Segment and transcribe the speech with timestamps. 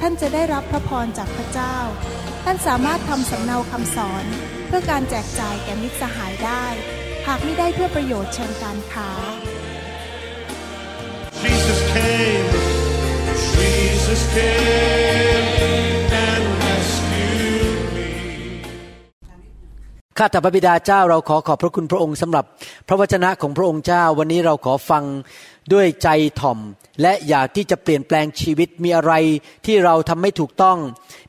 [0.00, 1.76] ท่านจะได้รับพระพรจากพระเจ้า
[2.44, 4.24] ท่านสามารถทำสำเนาคำสอน
[4.66, 6.64] เพื่อการแจกจ่ายแก่มิตรสหายได้
[7.26, 9.10] หากไม่ได้เพื่อประโยชน์เชิงการค้า
[11.42, 12.48] Jesus came,
[13.54, 15.46] Jesus came
[16.26, 18.08] and rescued me.
[20.18, 22.44] ข้าแต่พระบิดาเจ้าเราขอขอบพระคุณพระองค์สำหรับ
[22.88, 25.02] พระวจนะของพระองค์เจ้า วันนี้เราขอฟัง
[25.72, 26.08] ด้วยใจ
[26.40, 26.58] ถ่อม
[27.02, 29.12] และอยากที่จะเปลี่ยนแปลงชีวิตมีอะไร
[29.66, 30.78] ที่เราทำไม่ถูกต้อง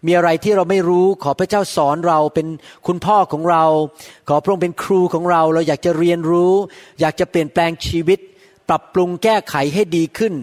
[0.05, 2.47] มีอะไรที่เราไม่รู้ขอพระเจ้าสอนเราเป็น
[2.87, 3.65] คุณพ่อของเรา
[4.29, 6.53] ขอพระองค์เป็นครูของเรา เราอยากจะเรียนรู้
[6.99, 8.19] อยากจะเปลี่ยนแปลงชีวิต
[8.69, 10.33] ปรับปรุงแก้ไขให้ดีขึ้น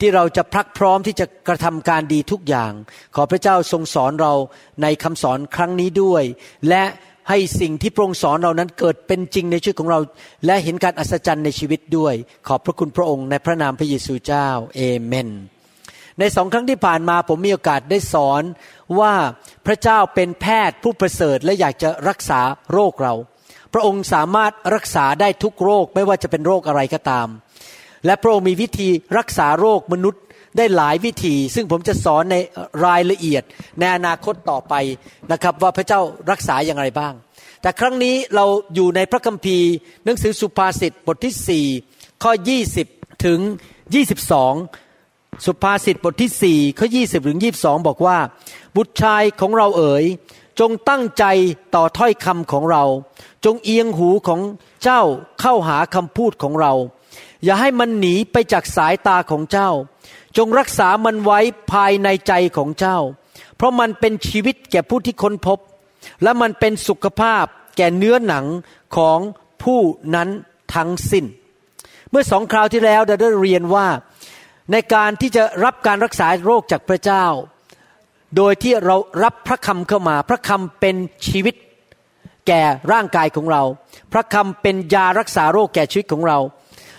[0.00, 2.72] ที่เราจะพรักพร้อมที่จะกระทำการดีทุกอย่าง
[3.14, 4.32] ขอพระเจ้าทรงสอนเรา
[4.82, 6.22] ในคำสอนครั้งนี้ด้วย
[6.68, 6.84] และ
[7.28, 9.98] ให้สิ่งที่พระองค์สอนเรานั้นเกิดเป็นจริงในชีวิตของเรา
[10.46, 12.14] และเห็นการอัศจรรย์ในชีวิตด้วย
[12.46, 15.28] ขอบพระคุณพระองค์ในพระนามพระเยซูเจ้าเอเมน
[16.18, 18.42] ในสองครั้งที่ผ่านมาผมมีโอกาสได้สอน
[19.00, 19.14] ว่า
[19.66, 22.40] พระเจ้าเป็นแพทย์ผู้ประเสริฐและอยากจะรักษา
[22.72, 23.14] โรคเรา
[23.72, 27.28] พระองค์สามารถรักษาได้ทุกโรคไม่ว่าจะเป็นโรคอะไรก็ตาม
[28.06, 30.22] และพระองค์มีวิธีรักษาโรคมนุษย์
[30.56, 32.36] ได้หลายวิธี ซึ่งผมจะสอนใน
[32.84, 33.42] รายละเอียด
[33.78, 34.74] ในอนาคตต่อไป
[35.32, 36.00] นะครับว่าพระเจ้า
[36.30, 37.14] รักษาอย่างไรบ้าง
[37.62, 39.68] แต่ครั้งนี้เราอยู่ในพระคัมภีร์
[40.04, 42.32] หนังสือสุภาษิตบทที่ 4 ข้อ
[42.78, 43.40] 20 ถึง
[44.22, 48.18] 22 สุภาษิตบทที่ 4 ข้อ 20 ถึง 22 บอกว่า
[48.76, 50.04] บุตรชายของเราเอ๋ย
[50.60, 51.24] จงตั้งใจ
[51.74, 52.84] ต่อถ้อยคำของเรา
[53.44, 54.40] จงเอียงหูของ
[54.82, 55.02] เจ้า
[55.40, 56.72] เข้าหาคำพูดของเรา
[57.44, 59.70] อย่าให้มันหนีไปจากสายตาของเจ้า
[60.36, 61.40] จงรักษามันไว้
[61.72, 62.98] ภายในใจของเจ้า
[63.56, 65.58] เพราะมันเป็นชีวิตแก่ผู้ที่ค้นพบ
[66.22, 67.44] และมันเป็นสุขภาพ
[67.76, 68.46] แก่เนื้อหนัง
[68.96, 69.18] ของ
[69.62, 69.80] ผู้
[70.14, 70.28] นั้น
[70.74, 71.24] ทั้งสิ้น
[72.10, 73.86] เมื่อสองคราวที่แล้วเราได้เรียนว่า
[74.72, 77.24] ในการที่จะรับการรักษาโรคจากพระเจ้า
[78.36, 80.96] โดยที่เรารับพระคำเข้ามา พระคำเป็น
[81.28, 81.54] ชีวิต
[82.46, 82.62] แก่
[82.92, 83.62] ร่างกายของเรา
[84.12, 86.38] พระคำเป็นยารักษาโรคแก่ชีวิตของเรา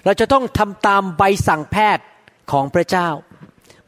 [0.06, 2.04] เราจะต้องทำตามใบสั่งแพทย์
[2.52, 3.10] ของพระเจ้า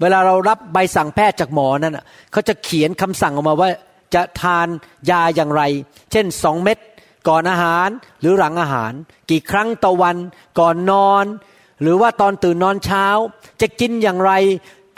[0.02, 3.70] เวลาเรารับใบสั่งแพทย์จากหมอนั้นน่ะเขาจะเขียนคำสั่งออกมาว่า
[4.14, 4.68] จะทาน
[5.10, 5.62] ยาอย่างไร
[6.12, 6.78] เช่นสองเม็ด
[7.28, 7.90] ก่อนอาหาร
[8.22, 8.94] หรือหลังอาหาร
[9.30, 10.16] กี่ครั้งต่อวัน
[10.60, 11.26] ก่อนนอน
[11.82, 13.06] หรือว่าตอนตื่นนอนเช้า
[13.62, 14.32] จะกินอย่างไร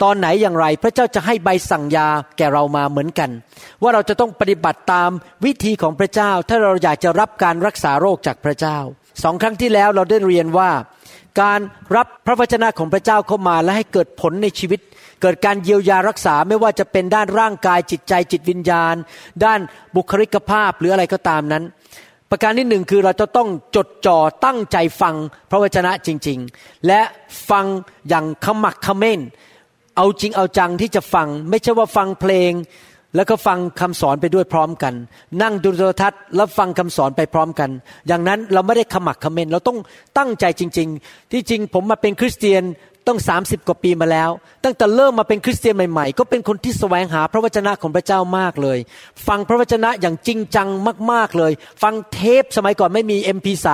[0.02, 3.30] ตอนไหนอย่างไร พระเจ้าจะให้ใบสั่งยาแก่เรามาเหมือนกัน
[3.82, 5.10] ว่าเราจะต้องปฏิบัติตาม
[5.44, 8.78] วิธีของพระเจ้า ถ้าเราอยากจะรับการรักษาโรคจากพระเจ้า
[9.22, 10.70] สองครั้งที่แล้วเราได้เรียนว่า
[11.40, 11.60] การ
[11.96, 14.80] รับพระวจนะของพระเจ้าเข้ามาและให้เกิดผลในชีวิต
[15.22, 18.94] เกิดการเยียวยารักษาไม่ว่าจะเป็นด้านร่างกายจิตใจจิตวิญญาณ
[19.44, 19.60] ด้าน
[19.96, 21.64] บุคลิกภาพหรืออะไรก็ตามนั้น
[22.30, 25.14] ประการที่หนึ่งคือเราจะต้องจดจ่อตั้งใจฟัง
[25.50, 27.00] พระวจนะจริง ๆ และ
[27.50, 27.66] ฟัง
[28.08, 29.20] อย่างขมักขม้น
[29.96, 32.52] เอาจริงเอาจังที่จะฟัง ไม่ใช่ว่าฟังเพลง
[33.14, 34.94] แล้วก็ฟังคำสอนไปด้วยพร้อมกัน
[35.42, 37.70] นั่งดูโทรทัศน์แล้วฟังคำสอนไปพร้อมกัน
[38.06, 39.78] อย่างนั้นเราไม่ได้ขมักเขม้นเราต้อง
[40.18, 42.62] ตั้งใจจริง ๆ ที่จริงผมมาเป็นคริสเตียน
[43.08, 44.30] ต้อง30กว่าปีมาแล้ว
[44.64, 48.78] ตั้งแต่เริ่มมาเป็นคริสเตียนใหม่ๆ ก็เป็นคนที่แสวงหาพระวจนะของพระเจ้ามากเลย
[49.26, 50.68] ฟังพระวจนะอย่างจริงจัง
[51.12, 51.52] มากๆเลย
[51.82, 53.68] ฟังเทปสมัยก่อนไม่มี MP3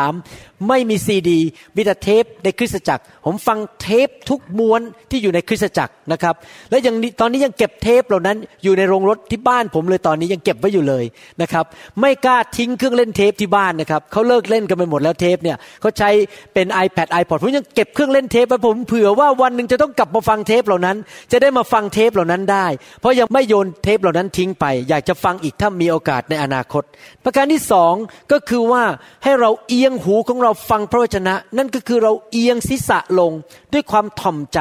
[0.68, 1.40] ไม่มีซีดี
[1.76, 4.80] มีแต่เทปในคริสตจักร ผมฟังเทปทุกม้วน
[5.10, 6.34] ที่อยู่ในคริสตจักรนะครับ
[6.70, 11.04] และยังตอนนี้ยังเก็บเทปเหล่านั้นอยู่ในโรงรถที่บ้านผมเลยตอนนี้ยังเก็บไว้อยู่เลย
[11.42, 11.64] นะครับ
[12.00, 16.10] ไม่กล้าทิ้งเครื่องเล่นเทปที่บ้านนะครับเขาเลิกเล่นกันไปหมดแล้วเทปเนี่ยเขาใช้
[16.54, 20.96] เป็น iPad iPod ผมยังเก็บเครื่องเล่นเทปไว้ผมเผื่อว่าวันหนึ่งจะต้องกลับมาฟังเทปเหล่านั้น
[21.32, 22.66] จะได้มาฟังเทปเหล่านั้นได้
[23.00, 26.82] เพราะยังไม่โยนเทปเหล่านั้นทิ้งไป อยากจะฟังอีกถ้ามีโอกาสในอนาคต
[27.24, 27.94] ประการที่สอง
[28.32, 28.82] ก็คือว่า
[29.24, 33.32] ให้เราเอียงหูของเราฟังพระวจนะ นั่นก็คือเราเอียงศีรษะลง
[33.72, 34.60] ด้วยความถ่อมใจ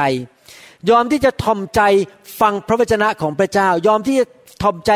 [0.90, 1.80] ยอมที่จะถ่อมใจ
[2.40, 4.26] ฟังพระวจนะของพระเจ้า ยอมที่จะ
[4.62, 4.92] ถ่อมใจ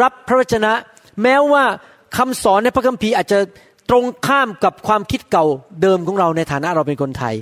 [0.00, 0.72] รับพระวจนะ
[1.22, 1.64] แม้ว่า
[2.16, 3.38] คำสอนในพระคัมภีร์อาจจะ
[3.90, 5.44] ตรงข้ามกับความคิดเก่า
[5.82, 7.34] เดิมของเราในฐานะเราเป็นคนไทย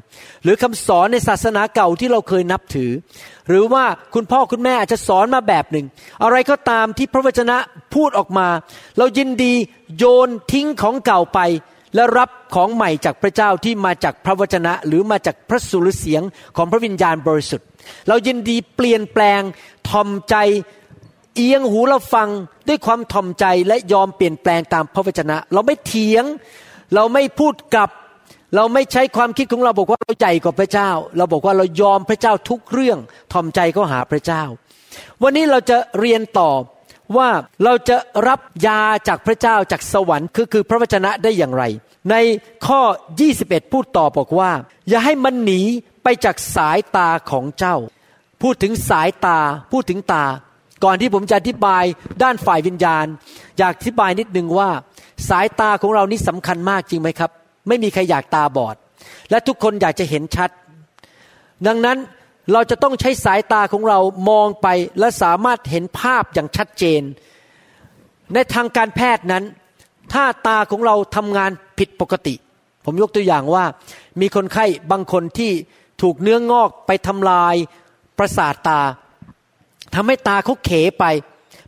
[0.42, 2.90] หรือคำสอนในศาสนาเก่าที่เราเคยนับถือ
[3.48, 5.86] หรือว่าคุณพ่อคุณแม่อาจจะสอนมาแบบหนึ่ง
[6.22, 7.56] อะไรก็ตามที่พระวจนะ
[7.94, 8.48] พูดออกมา
[8.98, 9.54] เรายินดี
[9.98, 11.40] โยนทิ้งของเก่าไป
[11.94, 16.22] และรับของใหม่จากพระเจ้าที่มาจากพระวจนะ หรือมาจากพระสุรเสียง
[16.56, 17.66] ของพระวิญญาณบริสุทธิ์
[18.08, 19.40] เรายินดีเปลี่ยนแปลง
[19.88, 20.34] ทอมใจ
[21.34, 22.28] เอียงหูเราฟัง
[22.68, 26.24] ด้วยความถ่อมใจและยอมเปลี่ยนแปลงตามพระวจนะ เราไม่เถียง
[26.94, 27.90] เราไม่พูดกลับ
[28.56, 32.98] เราไม่ใช้ความคิดของเราบอกว่าเราใหญ่กว่าพระเจ้า เราบอกว่าเรายอมพระเจ้าทุกเรื่อง
[33.32, 34.42] ถ่อมใจเข้าหาพระเจ้า
[35.22, 36.50] วันนี้เราจะเรียนต่อ
[37.16, 37.28] ว่า
[37.64, 37.96] เราจะ
[38.28, 41.64] รับยาจากพระเจ้าจากสวรรค์คือคือพระวจนะได้อย่างไร
[42.10, 42.14] ใน
[42.66, 42.80] ข้อ
[43.28, 44.50] 21 พูดต่อบอกว่า
[44.88, 45.60] อย่าให้มันหนี
[46.02, 47.76] ไปจากสายตาของเจ้า
[48.42, 49.38] พูดถึงสายตา
[49.72, 50.24] พูดถึงตา
[50.84, 51.84] ก่อนที่ผมจะอธิบาย
[52.22, 53.06] ด้านฝ่ายวิญญาณ
[53.58, 54.70] อยากอธิบายนิดนึงว่า
[55.28, 57.30] สายตาของเรานี่สำคัญมากจริงไหมครับ
[57.68, 58.76] ไม่มีใครอยากตาบอด
[59.30, 60.50] และทุกคนอยากจะเห็นชัด
[61.66, 61.98] ดังนั้น
[62.52, 63.98] เราจะต้องใช้สายตาของเรา
[64.30, 64.66] มองไป
[64.98, 67.02] และสามารถเห็นภาพอย่างชัดเจน
[68.34, 69.44] ในทางการแพทย์นั้น
[70.12, 72.34] ถ้าตาของเราทำงานผิดปกติ
[72.84, 73.64] ผมยกตัวอย่างว่า
[74.20, 75.52] มีคนไข้บางคนที่
[76.02, 77.54] ถูกเนื้องอกไปทำลาย
[78.18, 78.80] ประสาทตา
[79.94, 81.04] ทำให้ตาเขาเขไป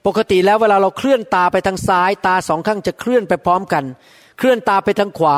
[0.06, 3.84] ปกติแล้วเวลาเราเคลื่อนตาไปทางซ้าย ตาสองข้างจะเคลื่อนไปพร้อมกัน
[4.38, 5.36] เคลื่อนตาไปทางขวา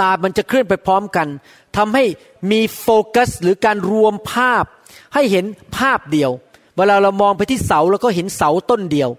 [0.00, 1.28] ตามันจะเคลื่อนไปพร้อมกัน
[1.76, 2.04] ทำให้
[2.50, 4.64] มีโฟกัสหรือการรวมภาพ
[5.14, 5.44] ให้เห็น
[5.76, 6.30] ภาพเดียว
[6.76, 9.10] เวลาเรามองไปที่เสาเราก็เห็นเสาต้นเดียว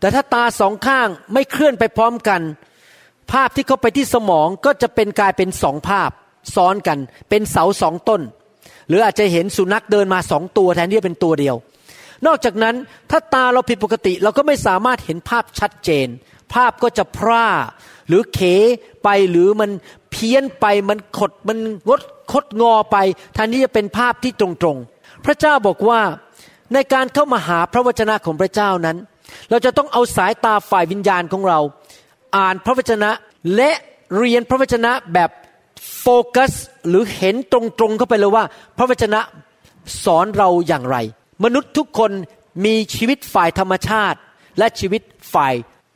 [0.00, 2.40] แต่ถ้าตาสองข้างไม่เคลื่อนไปพร้อมกัน
[3.32, 6.10] ภาพที่เข้าไปที่สมองก็จะเป็นกลายเป็นสองภาพ
[6.54, 8.20] ซ้อนกัน เป็นเสาสองต้น
[8.88, 11.56] หรืออาจจะเห็นสุนัขเดินมาสองตัวแทนที่จะเป็นตัวเดียว
[12.26, 12.74] นอกจากนั้น
[13.10, 16.08] ถ้าตาเราผิดปกติ เราก็ไม่สามารถเห็นภาพชัดเจน
[16.54, 17.46] ภาพก็จะพร่า
[18.08, 18.40] หรือเข
[19.04, 19.70] ไปหรือมัน
[20.10, 21.58] เพี้ยนไปมันขดมัน
[21.88, 22.00] งด
[22.32, 22.96] คดงอไป
[23.34, 26.00] แทนที่จะเป็นภาพที่ตรงๆ พระเจ้าบอกว่า
[26.74, 28.96] ในการเข้ามาหาพระวจนะของพระเจ้านั้น
[29.50, 31.58] เราจะต้องเอาสายตาฝ่ายวิญญาณของเรา
[32.36, 33.10] อ่านพระวจนะ
[33.56, 33.70] และ
[34.18, 35.30] เรียนพระวจนะแบบ
[36.00, 36.06] โฟ
[36.36, 36.52] กัส
[36.88, 38.44] หรือเห็นตรงๆเข้าไปเลยว่า
[38.78, 39.20] พระวจนะ
[40.04, 40.96] สอนเราอย่างไร
[41.44, 42.10] มนุษย์ทุกคน
[42.64, 44.18] มีชีวิตฝ่ายธรรมชาติ
[44.58, 45.02] และชีวิต
[45.34, 45.54] ฝ่าย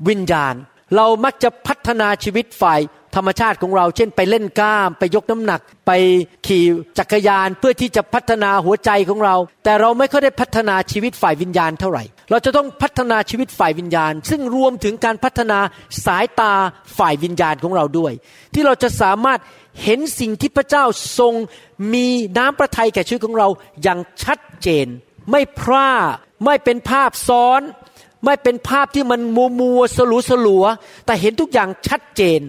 [0.09, 0.55] วิญญาณ
[0.97, 2.81] เรามักจะพัฒนาชีวิตฝ่าย
[3.17, 5.91] ธรรมชาติของเรา เช่น ไปเล่นกล้าม ไปยกน้ำหนัก ไป
[6.47, 6.65] ขี่
[6.99, 15.59] จักรยานเพื่อที่จะพัฒนาหัวใจของเรา แต่เราไม่ค่อยได้พัฒนาชีวิตฝ่ายวิญญาณเท่าไหร่ เราจะต้องพัฒนาชีวิตฝ่ายวิญญาณ ซึ่งรวมถึงการพัฒนา
[16.05, 16.53] สายตา
[16.99, 18.13] ฝ่ายวิญญาณของเราด้วย
[18.55, 19.41] ที่เราจะสามารถ
[19.83, 20.85] เห็นสิ่งที่พระเจ้า
[21.19, 21.35] ทรง
[21.95, 22.07] มี
[22.39, 23.49] น้ำประทัยแก่ชีวิตของเรา
[23.83, 24.87] อย่างชัดเจน
[25.31, 25.91] ไม่พร่า
[26.45, 27.61] ไม่เป็นภาพซ้อน
[28.25, 30.65] ไม่เป็นภาพที่มันมัวมัวสลัวสลัว
[31.07, 32.41] แต่เห็นทุกอย่างชัดเจน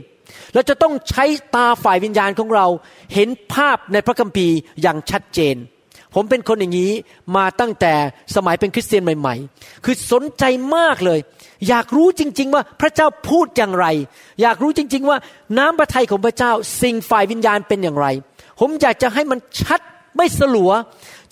[0.53, 1.25] เราจะต้องใช้
[1.55, 2.67] ตาฝ่ายวิญญาณของเรา
[3.13, 5.55] เห็นภาพในพระคัมภีร์อย่างชัดเจน
[6.13, 6.91] ผมเป็นคนอย่างนี้
[7.35, 7.93] มาตั้งแต่
[8.35, 10.43] สมัยเป็นคริสเตียนใหม่ ๆ คือสนใจ
[10.75, 11.19] มากเลย
[11.67, 13.87] อยากรู้จริง ๆ ว่าพระเจ้าพูดอย่างไร
[14.41, 15.17] อยากรู้จริง ๆ ว่า
[15.57, 16.51] น้ำพระทัยของพระเจ้า
[16.81, 18.07] สิ่งฝ่ายวิญญาณเป็นอย่างไร
[18.59, 19.79] ผมอยากจะให้มันชัด
[20.17, 20.71] ไม่สลัว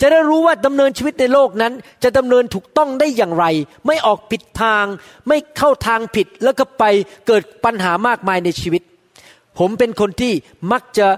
[0.00, 1.72] จะได้รู้ว่าดำเนินชีวิตในโลกนั้น
[2.04, 3.44] จะดำเนินถูกต้องได้อย่างไร
[3.86, 4.84] ไม่ออกผิดทาง
[5.28, 6.84] ไม่เข้าทางผิดแล้วก็ไป
[7.26, 8.82] เกิดปัญหามากมายในชีวิต
[9.58, 10.32] ผมเป็นคนที่
[10.72, 11.08] มักจะ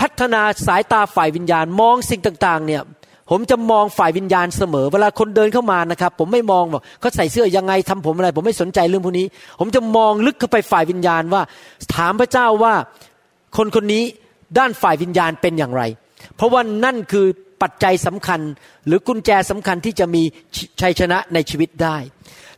[0.00, 2.82] พัฒนาสายตาฝ่ายวิญญาณมองสิ่งต่างๆ เนี่ย
[3.30, 9.26] ผมจะมองฝ่ายวิญญาณเสมอ เวลาคนเดินเข้ามานะครับ ผมไม่มองว่าเขาใส่เสื้อยังไงทำผมอะไร ผมไม่สนใจเรื่องพวกนี้
[9.58, 11.42] ผมจะมองลึกเข้าไปฝ่ายวิญญาณว่า
[11.94, 12.74] ถามพระเจ้าว่า
[13.56, 14.04] คนคนนี้
[14.58, 15.82] ด้านฝ่ายวิญญาณเป็นอย่างไร
[16.36, 17.26] เพราะว่านั่นคือ
[17.62, 18.40] ปัจจัยสำคัญ
[18.86, 20.22] หรือกุญแจสำคัญที่จะมี
[20.80, 21.96] ชัยชนะในชีวิตได้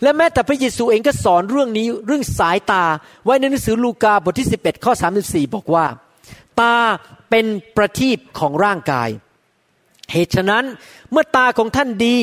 [0.03, 2.85] และแม้แต่พระเยซูเองก็สอนเรื่องนี้เรื่องสายตา
[3.25, 4.93] ไว้ในหนังสือลูกาบทที่ 11 ข้อ
[5.25, 5.87] 34 บอกว่า
[6.61, 6.77] ตา
[7.31, 9.09] เป็นประทีปของร่างกาย
[10.13, 10.65] เหตุฉะนั้น
[11.11, 12.19] เมื่อตาของท่านดี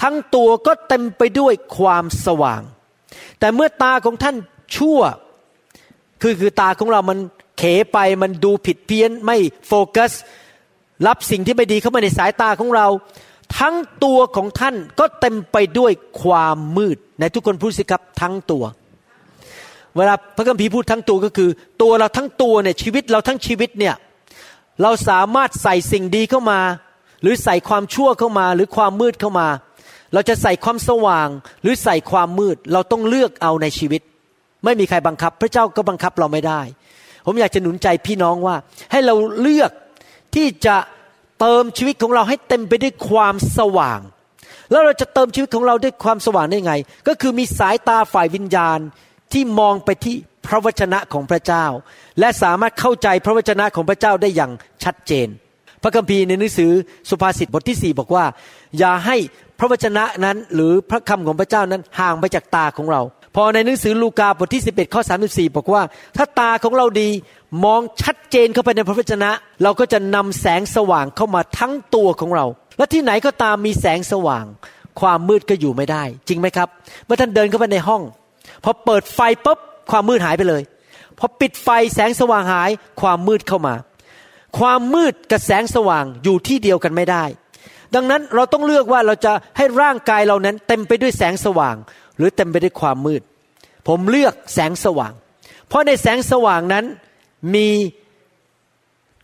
[0.00, 2.62] ทั้งตัวก็เต็มไปด้วยความสว่าง
[3.38, 4.36] แต่เมื่อตาของท่าน
[4.76, 5.00] ชั่ว
[6.22, 7.18] คือคือตาของเรามัน
[7.58, 7.62] เข
[7.92, 9.36] ไปมันดูผิดเพี้ยนไม่
[9.66, 10.12] โฟกัส
[11.06, 12.86] รับสิ่งที่ไม่ดีเข้ามาในสายตาของเรา
[13.58, 15.92] ทั้งตัวของท่านก็เต็มไปด้วย
[16.22, 18.64] ความมืดในทุกคนพูดสิครับทั้งตัว
[19.96, 21.50] เวลาพระคัมภีร์พูดทั้งตัวก็คือ
[21.82, 23.94] ตัวเราทั้งตัวเนี่ยชีวิตเราทั้งชีวิตเนี่ย
[24.82, 26.60] เราสามารถใส่สิ่งดีเข้ามา
[27.22, 29.48] หรือใส่ความชั่วเข้ามา หรือความมืดเข้ามา
[30.14, 31.28] เราจะใส่ความสว่าง
[31.62, 34.02] หรือใส่ความมืด เราต้องเลือกเอาในชีวิต
[34.64, 36.60] ไม่มีใครบังคับ พระเจ้าก็บังคับเราไม่ได้
[37.26, 38.56] ผมอยากจะหนุนใจพี่น้องว่า
[38.92, 39.70] ให้เราเลือก
[40.34, 40.76] ที่จะ
[41.40, 44.00] เติมชีวิตของเราให้เต็มไปด้วยความสว่าง
[44.70, 46.74] แล้วเราจะเติมชีวิตของเราด้วยความสว่างได้ไง
[47.08, 48.78] ก็คือมีสายตาฝ่ายวิญญาณ
[49.32, 51.64] ที่มองไปที่พระวจนะของพระเจ้า
[52.20, 54.52] และสามารถเข้าใจพระวจนะของพระเจ้าได้อย่าง
[54.84, 55.28] ชัดเจน
[55.82, 56.72] พระคัมภีร์ในหนังสือ
[57.10, 58.24] สุภาษิตบทที่สี่บอกว่า
[58.78, 59.16] อย่าให้
[59.58, 63.00] พระวจนะนั้นหรือพระคำของพระเจ้านั้นห่างไปจากตาของเรา
[63.36, 65.82] พอในหนังสือลูกาบทที่ 11ข้อ34 บอกว่า
[66.16, 67.08] ถ้าตาของเราดี
[67.64, 69.30] มองชัดเจนเข้าไปในพระวจนะ
[69.62, 72.46] เราก็จะนำแสงสว่างเข้ามาทั้งตัวของเรา
[72.78, 74.44] และที่ไหนก็ตามมีแสงสว่าง
[75.00, 76.68] ความมืดก็อยู่ไม่ได้ จริงไหมครับ
[77.04, 78.02] เมื่อท่านเดินเข้าไปในห้อง
[78.64, 79.58] พอเปิดไฟปุ๊บ
[79.90, 80.62] ความมืดหายไปเลย
[81.18, 83.74] พอปิดไฟแสงสว่างหาย ความมืดเข้ามา
[84.58, 87.24] ความมืดกับแสงสว่างอยู่ที่เดียวกันไม่ได้
[87.94, 91.76] ดังนั้นเราต้องเลือกว่าเราจะให้ร่างกายเรานั้น เต็มไปด้วยแสงสว่าง
[92.16, 93.22] หรือเต็มไปด้วยความมืด
[93.88, 95.12] ผมเลือกแสงสว่าง
[95.68, 96.84] เพราะในแสงสว่างนั้น
[97.54, 97.68] มี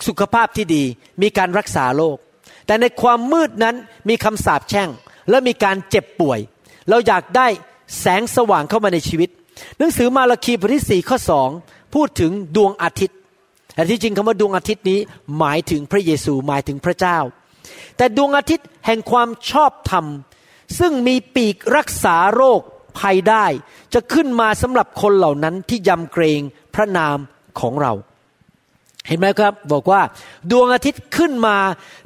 [0.06, 0.84] สุขภาพที่ดี
[1.22, 2.16] มีการรักษาโรค
[2.66, 3.76] แต่ในความมืดนั้น
[4.08, 4.88] มีคำสาปแช่ง
[5.30, 6.38] และมีการเจ็บป่วย
[6.88, 7.46] เราอยากได้
[8.00, 9.30] แสงสว่างเข้ามาในชีวิต
[9.78, 11.48] หนังสือมาราคีบทที่สี่ข้อสอง
[11.94, 13.18] พูดถึงดวงอาทิตย์
[13.74, 14.98] แต่ที่จริงคำว่าดวงอาทิตย์นี้
[15.38, 17.18] หมายถึงพระเยซูหมายถึงพระเจ้า
[17.96, 20.06] แต่ดวงอาทิตย์แห่งความชอบธรรม
[20.78, 22.60] ซึ่งมีปีกรักษาโรค
[22.98, 23.46] ภัยได้
[23.94, 26.40] จะขึ้นมาสำหรับคนเหล่านั้นที่ยำเกรง
[26.74, 27.16] พระนาม
[27.60, 27.92] ของเรา
[29.08, 30.00] เห็นไหมครับ บอกว่า
[30.50, 31.56] ดวงอาทิตย์ขึ้นมา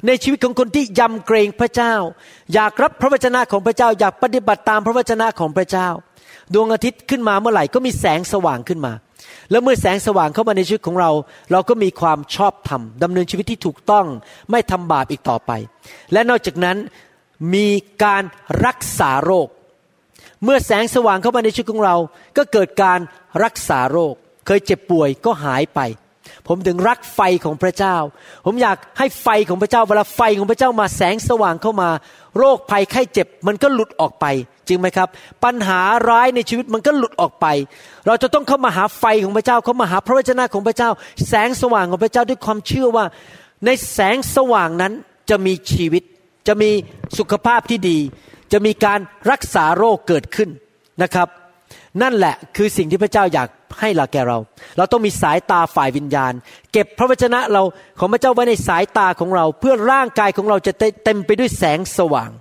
[0.07, 1.93] ในชีวิตของคนที่ยำเกรงพระเจ้า
[2.53, 5.87] อยากรับพระวจนะของพระเจ้า อยากปฏิบัติตามพระวจนะของพระเจ้า
[6.53, 8.93] ดวงอาทิตย์ขึ้นมาเมื่อไหร่ก็มีแสงสว่างขึ้นมา
[9.51, 11.11] แล้วเมื่อแสงสว่างเข้ามาในชีวิตของเรา
[11.51, 14.05] เราก็มีความชอบธรรมดำเนินชีวิตที่ถูกต้อง
[14.51, 15.51] ไม่ทำบาปอีกต่อไป
[16.13, 16.77] และนอกจากนั้น
[17.53, 17.67] มี
[18.03, 18.23] การ
[18.65, 19.47] รักษาโรค
[20.43, 21.95] เมื่อแสงสว่างเข้ามาในชีวิตของเรา
[22.37, 22.99] ก็เกิดการ
[23.43, 24.15] รักษาโรค
[24.45, 25.79] เคยเจ็บป่วยก็หายไป
[26.47, 27.95] ผมถึงรักไฟของพระเจ้า
[28.45, 31.89] ผมอยากให้ไฟของพระเจ้าเวลาไฟของพระเจ้ามาแสงสว่างเข้ามา
[32.37, 34.25] โรคภัยไข้เจ็บมันก็หลุดออกไป
[34.67, 35.07] จริงไหมครับ
[35.43, 35.79] ปัญหา
[36.09, 37.45] ร้ายในชีวิตมันก็หลุดออกไป
[38.07, 40.89] เราจะต้องเข้ามาหาไฟของพระเจ้าเข้ามาหาพระวจนะของพระเจ้า
[41.27, 43.05] แสงสว่างของพระเจ้าด้วยความเชื่อว่า
[43.65, 44.93] ในแสงสว่างนั้น
[45.29, 46.03] จะมีชีวิต
[46.47, 46.69] จะมี
[47.17, 47.97] สุขภาพที่ดี
[48.51, 48.99] จะมีการ
[49.31, 50.49] รักษาโรคเกิดขึ้น
[51.03, 51.27] นะครับ
[52.01, 54.37] นั่นแหละคือสิ่งที่พระเจ้าอยากให้เราแก่เรา
[54.77, 56.33] เราต้องมีสายตาฝ่ายวิญญาณ
[56.71, 57.61] เก็บพระวจนะเรา
[57.99, 62.31] ของพระเจ้าไว้ในสายตาของเรา เพื่อร่างกายของเราจะเต็มไปด้วยแสงสว่าง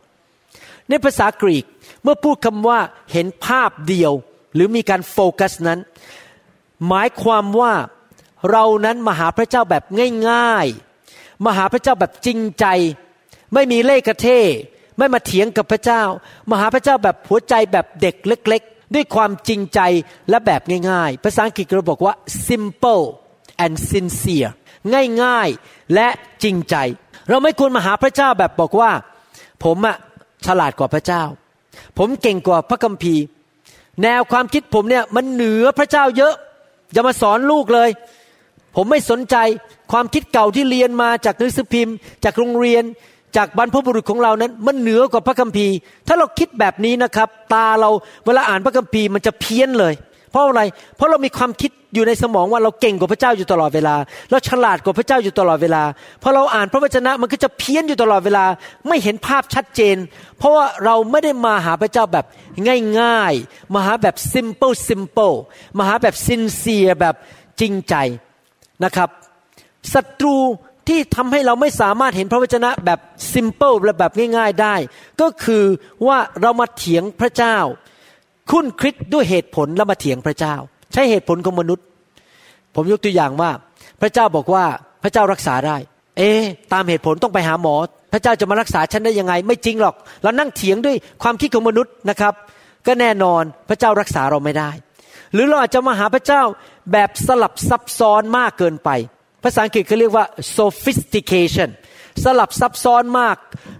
[0.88, 1.64] ในภาษากรีก
[2.02, 2.80] เมื่อพูดคำว่า
[3.12, 4.12] เห็นภาพเดียว
[4.54, 5.80] หรือมีการโฟกัสนั้น
[6.88, 7.72] หมายความว่า
[8.50, 9.84] เรานั้นมาหาพระเจ้าแบบ
[10.28, 12.66] ง่ายๆมาหาพระเจ้าแบบจริงใจ
[13.54, 14.28] ไม่มีเล่กระเท
[14.98, 16.02] ไม่มาเถียงกับพระเจ้า
[16.50, 19.80] มาหาพระเจ้าแบบหัวใจแบบเด็กเล็กๆ ด้วยความจริงใจ
[20.30, 22.14] และแบบง่ายๆ ภาษาอังกฤษเราบอกว่า
[22.48, 23.04] simple
[23.64, 24.50] and sincere
[25.22, 26.08] ง่ายๆและ
[26.42, 26.76] จริงใจ
[27.28, 28.90] เราไม่ควรมาหาพระเจ้าแบบบอกว่า
[29.64, 29.96] ผมอะ
[30.46, 31.22] ฉลาดกว่าพระเจ้า
[31.98, 33.22] ผมเก่งกว่าพระคัมภีร์
[34.02, 36.34] แนวความคิดผมเนี่ยมันเหนือพระเจ้าเยอะ
[36.92, 37.90] อย่ามาสอนลูกเลย
[38.76, 39.36] ผมไม่สนใจ
[39.92, 41.94] ความคิดเก่าที่เรียนมาจากหนังสือพิมพ์
[42.24, 42.84] จากโรงเรียน
[43.36, 45.74] จากบรรพบุรุษของเรานั้นมันเหนือกว่าพระคัมภีร์
[46.08, 47.90] ถ้าเราคิดแบบนี้นะครับ ตาเรา
[48.26, 49.94] เวลาอ่านพระคัมภีร์มันจะเพี้ยนเลย
[50.30, 50.62] เพราะอะไร
[50.96, 53.96] เพราะเรามีความคิดอยู่ในสมองว่าเราเก่งกว่าพระเจ้าอยู่ตลอดเวลา
[54.30, 55.82] เราฉลาดกว่าพระเจ้าอยู่ตลอดเวลา
[56.22, 58.44] พอเราอ่านพระวจนะมันก็จะเพี้ยนอยู่ตลอดเวลา
[58.88, 59.96] ไม่เห็นภาพชัดเจน
[60.38, 62.24] เพราะว่าเราไม่ได้มาหาพระเจ้าแบบ
[63.00, 65.36] ง่ายๆ มาหาแบบ simple simple
[65.78, 67.14] มาหาแบบ sincere แบบ
[67.60, 67.94] จริงใจ
[68.84, 69.08] นะครับ
[69.94, 70.36] ศัตรู
[70.90, 72.98] ที่ทำให้เราไม่สามารถเห็นพระวจนะแบบ
[73.32, 74.74] simple และแบบง่ายๆได้
[75.20, 75.64] ก็คือ
[76.06, 77.56] ว่าเรามาเถียงพระเจ้า
[78.50, 80.54] คุ้นคิดด้วยเหตุผลแล้วมาเถียงพระเจ้า
[80.92, 81.84] ใช้เหตุผลของมนุษย์
[82.74, 83.50] ผมยกตัวอย่างว่า
[84.00, 84.64] พระเจ้าบอกว่า
[85.02, 85.76] พระเจ้ารักษาได้
[86.18, 86.30] เอ๊
[86.72, 87.74] ตามเหตุผลต้องไปหาหมอ
[88.12, 92.34] พระเจ้าจะมารักษาฉันได้ยังไง ไม่จริงหรอก เรานั่งเถียงด้วยความคิดของมนุษย์นะครับ
[92.86, 94.70] ก็แน่นอนพระเจ้ารักษาเราไม่ได้
[95.32, 96.42] หรือเราอาจจะมาหาพระเจ้า
[96.92, 98.90] แบบสลับซับซ้อนมากเกินไป
[99.44, 101.70] ภาษาอังกฤษเขาเรียกว่า sophistication
[102.24, 103.36] สลับซับซ้อนมาก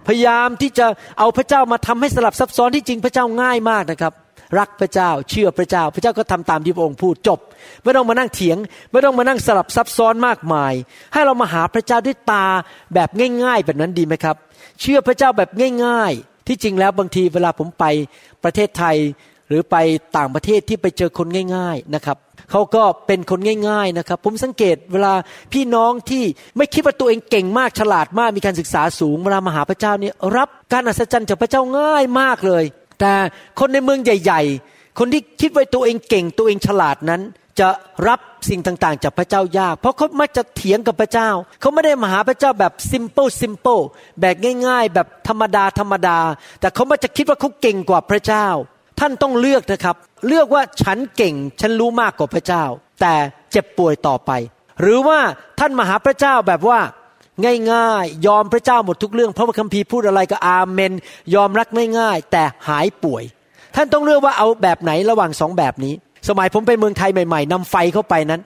[0.07, 0.85] พยายามที่จะ
[1.19, 4.13] เอาพระเจ้ามาทำให้สลับซับซ้อนที่จริงพระเจ้าง่ายมากนะครับ
[4.59, 7.39] รักพระเจ้าเชื่อพระเจ้า พระเจ้าก็ทำตามที่พระองค์พูดจบ
[7.83, 8.57] ไม่ต้องมานั่งเถียง
[8.91, 10.73] ไม่ต้องมานั่งสลับซับซ้อนมากมาย
[11.13, 12.45] ให้เรามาหาพระเจ้าด้วยตา
[12.93, 13.09] แบบ
[13.43, 14.35] ง่าย ๆ แบบนั้นดีไหมครับ
[14.81, 15.49] เชื่อพระเจ้าแบบ
[15.85, 17.85] ง่าย ๆ ที่จริงแล้วบางทีเวลาผมไป
[18.43, 18.97] ประเทศไทย
[19.47, 19.75] หรือไป
[20.17, 22.17] ต่างประเทศที่ไปเจอคนง่าย ๆนะครับ
[22.51, 23.39] เขาก็เป็นคน
[23.69, 25.13] ง่าย ๆนะครับ ผมสังเกตเวลา
[25.53, 26.23] พี่น้องที่
[26.57, 32.63] ไม่คิดว่าตัวเองเก่งมากฉลาดมากมีการศึกษาสูงเวลามาหาพระเจ้าเนี่ยรับการอัศจรรย์จากพระเจ้าง่ายมากเลย
[32.99, 33.13] แต่
[33.59, 34.41] คนในเมืองใหญ่
[34.71, 37.21] ๆ คนที่คิดว่าตัวเองเก่งตัวเองฉลาดนั้น
[37.59, 37.69] จะ
[38.07, 41.29] รับสิ่งต่างๆ จากพระเจ้ายาก เพราะเขามักจะเถียงกับพระเจ้า
[41.59, 43.83] เขาไม่ได้มาหาพระเจ้าแบบ simple simple
[44.21, 44.35] แบบ
[44.67, 46.19] ง่าย ๆ แบบธรรมดาธรรมดา
[46.59, 48.47] แต่เขามักจะคิดว่าเขาเก่งกว่าพระเจ้า
[49.01, 49.95] ท่านต้องเลือกนะครับ
[50.27, 52.63] เลือกว่าฉันเก่ง ฉันรู้มากกว่าพระเจ้า
[53.01, 53.15] แต่
[53.51, 54.31] เจ็บป่วยต่อไป
[54.81, 55.19] หรือว่า
[55.59, 56.79] ท่านมาหาพระเจ้าแบบว่า
[57.71, 60.93] ง่ายๆ ยอมพระเจ้าหมดทุกเรื่องเพราะว่าคัมภีร์พูดอะไรก็อาเมน
[61.35, 63.23] ยอมรักไม่ง่ายแต่หายป่วย
[63.75, 65.93] ท่านต้องเลือกว่าเอาแบบไหนระหว่างสองแบบนี้
[66.29, 68.41] สมัยผมไปเมืองไทยใหม่ๆนำไฟเข้าไปนั้น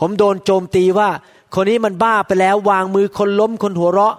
[0.00, 1.08] ผมโดนโจมตีว่า
[1.54, 4.14] คนนี้มันบ้าไปแล้ววางมือคนล้มคนหัวเราะ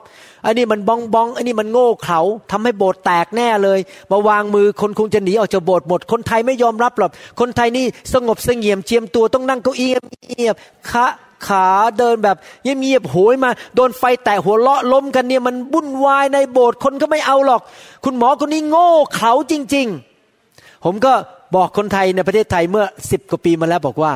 [0.48, 2.20] อันนี้มันบองบองอันนี้มันโง่เขลา
[2.52, 3.80] ทำให้โบสถ์แตกแน่เลย
[4.12, 9.92] มาวางมือคนคงจะหนีออกจากโบสถ์หมด คนไทยไม่ยอมรับหรอกคนไทยนี่สงบเสงี่ยมเจียมตัวต้องนั่งเก้าอี้
[10.30, 10.56] เงียบ
[10.90, 11.06] ขา
[11.48, 17.62] ขาเดินแบบเงียบๆโหยมา โดนไฟแตะหัวเลาะล้มกันเนี่ยมันวุ่นวายในโบสถ์คนก็ไม่เอาหรอก
[18.06, 19.88] คุณหมอคนนี้โง่เขลาจริง
[20.36, 21.14] ๆ ผมก็
[21.56, 24.12] บอกคนไทยในประเทศไทยเมื่อสิบกว่าปีมาแล้วบอกว่า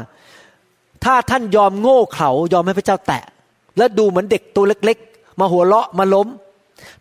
[1.03, 3.23] ถ้าท่านยอมโง่เขลายอมให้พระเจ้าแตะ
[3.77, 4.99] และดูเหมือนเด็กตัวเล็ก
[5.39, 6.27] มาหัวเราะมาล้ม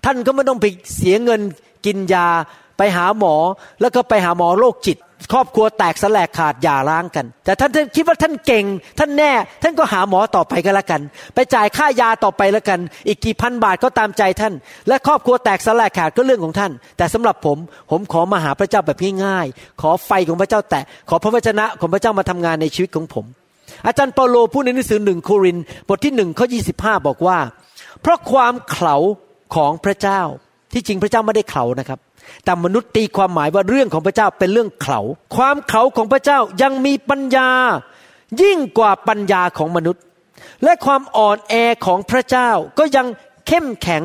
[0.05, 1.41] ท่านก็ไม่ต้องไปเสียเงิน
[1.87, 2.29] กินยา
[2.79, 3.35] ไปหาหมอ
[3.81, 4.99] แล้วก็ไปหาหมอโรคจิต
[5.33, 8.65] ครอบครัวแตกสลายขาดหย่าร้างกัน แต่ท่านคิดว่าท่านเก่ง
[8.99, 9.33] ท่านแน่
[9.63, 11.01] ท่านก็หาหมอต่อไปก็แล้วกัน
[11.35, 14.55] ไปจ่ายค่ายาต่อไปแล้วกัน อีกกี่พันบาทก็ตามใจท่าน
[14.89, 17.59] และครอบครัวแตกสลายขาดก็เรื่องของท่าน แต่สำหรับผม
[17.91, 23.25] ผมขอมาหาพระเจ้าแบบง่ายๆ ขอไฟของพระเจ้าแตะขอพระวจนะของพระเจ้ามาทำงานในชีวิตของผม
[23.87, 25.57] อาจารย์เปาโลพูดในหนังสือหนึ่งโคริน
[25.89, 26.59] บทที่หนึ่งข้อยี
[27.07, 27.39] บอกว่า
[28.02, 28.97] เพราะความเขลา
[29.54, 30.23] ของพระเจ้า
[30.73, 31.99] ที่จริงพระเจ้าไม่ได้เขลานะครับ
[32.45, 35.00] แต่มนุษย์ตีความหมายว่าเรื่องของพระเจ้าเป็นเรื่องเขลา
[35.37, 37.49] ความเขลาของพระเจ้ายังมีปัญญา
[38.42, 40.02] ยิ่งกว่าปัญญาของมนุษย์
[40.64, 41.54] และความอ่อนแอ
[41.87, 43.07] ของพระเจ้าก็ยัง
[43.47, 44.02] เข้มแข็ง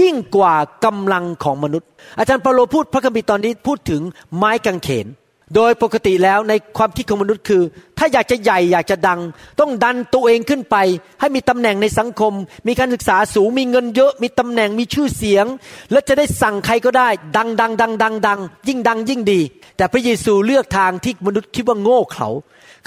[0.00, 1.88] ยิ่งกว่ากำลังของมนุษย์
[2.18, 4.02] อาจารย์เปาโลพูดพระคัมภีร์ตอนนี้พูดถึง
[4.36, 5.06] ไม้กางเขน
[5.54, 7.62] โดยปกติแล้วในความคิดของมนุษย์คือ
[7.98, 9.20] ถ้าอยากจะใหญ่อยากจะดัง
[9.60, 10.76] ต้องดันตัวเองขึ้นไป
[11.20, 12.32] ให้มีตำแหน่งในสังคม
[12.66, 15.46] มีการศึกษาสูงมีเงินเยอะ มีตำแหน่งมีชื่อเสียง
[15.92, 19.40] และจะได้สั่งใครก็ได้ ดังดังดังดังดังยิ่งดังยิ่งดี
[19.76, 22.28] แต่พระเยซูเลือกทางที่มนุษย์คิดว่าโง่เขา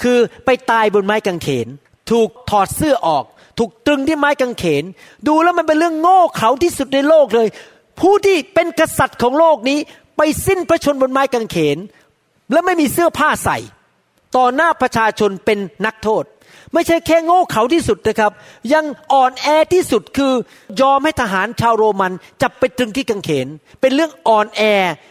[0.02, 1.68] คือไปตายบนไม้กางเขน
[2.10, 3.24] ถูกถอดเสื้อออก
[3.58, 4.84] ถูกตรึงที่ไม้กางเขน
[5.28, 7.48] ดูแล้วมันเป็นเรื่องโง่เขลาที่สุดในโลกเลย
[8.00, 9.78] ผู้ที่เป็นกษัตริย์ของโลกนี้
[10.16, 11.78] ไปสิ้นพระชนบนไม้กางเขน
[12.52, 13.58] และไม่มีเสื้อผ้าใส่
[14.36, 16.24] ต่อหน้าประชาชนเป็นนักโทษ
[16.72, 18.32] ไม่ใช่แค่โง่เขาที่สุดนะครับ
[18.72, 20.32] ยังอ่อนแอที่สุดคือ
[20.80, 23.48] ยอมให้ทหารชาวโรมันจับไปตรึงที่กังเขน
[23.80, 24.62] เป็นเรื่องอ่อนแอ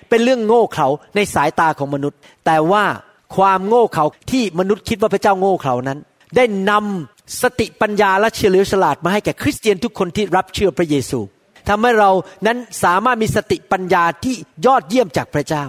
[0.10, 2.84] เป็นเรื่องโง่เขาในสายตาของมนุษย์ แต่ว่า
[3.36, 6.00] ความโง่เขาที่มนุษย์คิดว่าพระเจ้าโง่เขานั้น
[6.36, 11.20] ได้นำสติปัญญาและเฉลียวฉลาดมาให้แก่คริสเตียนทุกคนที่รับเชื่อพระเยซู
[11.70, 12.12] ทำให้เรา
[12.46, 15.66] นั้นสามารถมีสติปัญญาที่ยอดเยี่ยมจากพระเจ้า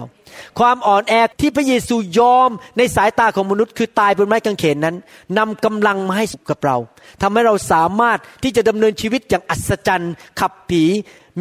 [0.59, 4.95] ความอ่อนแอที่พระเยซูยอมในสายตาของมนุษย์ คือตายบนไม้กางเขนนั้น
[5.37, 6.77] นำกำลังมาให้กับเรา
[7.21, 10.83] ทำให้เราสามารถที่จะดำเนินชีวิตอย่างอัศจรรย์ ขับผี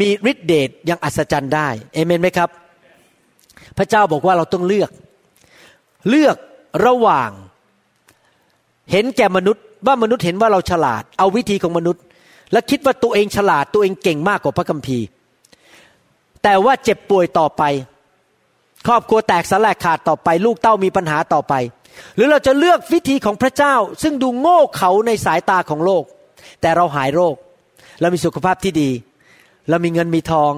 [0.01, 2.49] มีฤทธิเดชอย่างอัศจรรย์ได้เอเมนไหมครับ
[3.79, 4.91] พระเจ้าบอกว่าเราต้องเลือก
[6.09, 6.37] เลือก
[6.87, 7.31] ระหว่าง
[8.91, 12.03] เห็นแก่มนุษย์ว่ามนุษย์เห็นว่าเราฉลาด เอาวิธีของมนุษย์
[12.53, 15.07] และคิดว่าตัวเองฉลาดตัวเองเก่งมากกว่าพระคัมภีร์
[16.43, 17.63] แต่ว่าเจ็บป่วยต่อไป
[18.87, 21.55] ครอบครัวแตกสลายขาดต่อไป ลูกเต้ามีปัญหาต่อไป
[22.16, 26.05] หรือเราจะเลือกวิธีของพระเจ้า ซึ่งดูโง่เขาในสายตาของโลก
[26.61, 27.35] แต่เราหายโรค
[28.01, 28.90] เรามีสุขภาพที่ดี
[29.68, 30.53] เรามีเงินมีทอง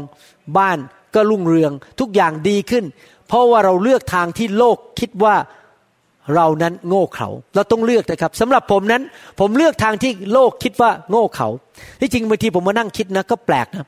[0.58, 0.78] บ้าน
[1.14, 2.84] ก็รุ่งเรืองทุกอย่างดีขึ้น
[3.28, 5.36] เพราะว่าเราเลือกทางที่โลกคิดว่า
[6.34, 9.02] เรานั้นโง่เขาเราต้องเลือกนะครับสำหรับผมนั้น
[9.40, 11.48] ผมเลือกทางที่โลกคิดว่าโง่เขา
[12.00, 13.86] ที่จริงบางทีผมมานั่งคิดนะก็แปลกนะ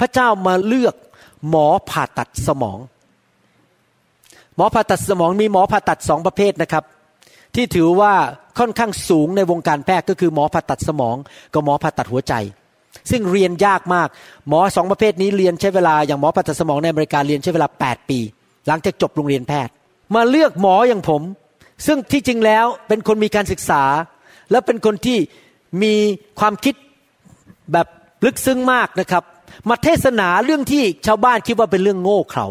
[0.00, 0.94] พระเจ้ามาเลือก
[1.48, 2.78] หมอผ่าตัดสมอง
[4.56, 6.84] หมอผ่าตัดสมองมีหมอผ่าตัดสองประเภทนะครับ
[7.54, 8.12] ที่ถือว่า
[8.58, 11.16] ค่อนข้างสูงในวงการแพทย์ก็คือหมอผ่าตัดสมอง
[11.52, 12.34] กับหมอผ่าตัดหัวใจ
[13.10, 14.08] ซึ่งเรียนยากมาก
[14.48, 18.18] หมอสองประเภทนี้เรียนใช้เวลาอย่างหมอผ่าตัดสมองในอเมริกาเรียนใช้เวลา 8 ปี
[18.66, 19.72] หลังจากจบโรงเรียนแพทย์
[20.14, 21.22] มาเลือกหมออย่างผม
[21.86, 23.82] ซึ่งที่จริงแล้วเป็นคนมีการศึกษา
[24.50, 25.18] และเป็นคนที่
[25.82, 25.94] มี
[26.40, 26.74] ความคิด
[27.72, 27.86] แบบ
[28.24, 29.24] ลึกซึ้งมากนะครับ
[29.68, 32.46] มาเทศนาเรื่องที่ชาวบ้านคิดว่าเป็นเรื่องโง่เขลา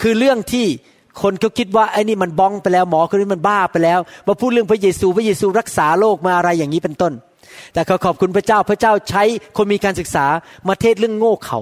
[0.00, 0.66] คือเรื่องที่
[1.22, 7.12] คนเขาคิดว่าไอ้นี่มันบ้องไปแล้วหมอคนนี้มันบ้าไปแล้วมาพูดเรื่องพระเยซูพระเยซูรักษาโรคมาอะไรอย่างนี้เป็นต้น
[7.72, 9.22] แต่ขอขอบคุณพระเจ้าพระเจ้าใช้
[9.56, 10.26] คนมีการศึกษา
[10.68, 11.58] มาเทศเรื่องโง่เขา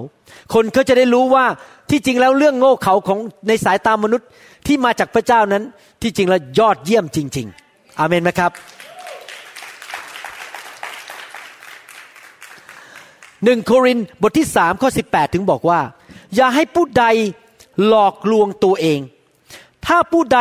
[0.53, 1.45] คนเขาจะได้รู้ว่า
[1.89, 4.27] ที่จริงแล้วเรื่องโง่เขาของในสายตามนุษย์
[4.67, 5.63] ที่มาจากพระเจ้านั้น
[6.01, 8.51] ที่จริงแล้วยอดเยี่ยมจริง ๆ อาเมนไหมครับ
[13.43, 15.79] หนึ่งโครินบทที่สามข้อสิบแปดถึงบอกว่า
[16.35, 17.05] อย่าให้ผู้ใด
[17.85, 18.99] หลอกลวงตัวเอง
[19.85, 20.39] ถ้าผู้ใด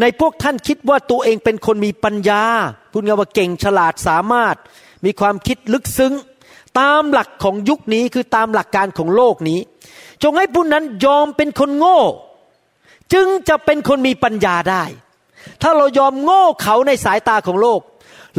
[0.00, 2.42] ในพวกท่านคิดว่าตัวเองเป็นคนมีปัญญา
[2.92, 4.56] พูดง่ายว่าเก่งฉลาดสามารถ
[5.04, 6.14] มีความคิดลึกซึ้ง
[6.80, 9.60] ตามหลักของยุคนี้คือตามหลักการของโลกนี้
[10.22, 12.00] จงให้ผู้นั้นยอมเป็นคนโง่
[13.12, 14.84] จึงจะเป็นคนมีปัญญาได้
[15.62, 17.80] ถ้าเรายอมโง่เขาในสายตาของโลก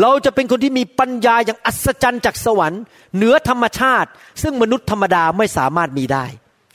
[0.01, 2.81] เราจะเป็นคนที่มีปัญญาอย่างอัศจรรย์จากสวรรค์
[3.15, 4.09] เหนือธรรมชาติ
[4.41, 6.25] ซึ่งมนุษย์ธรรมดาไม่สามารถมีได้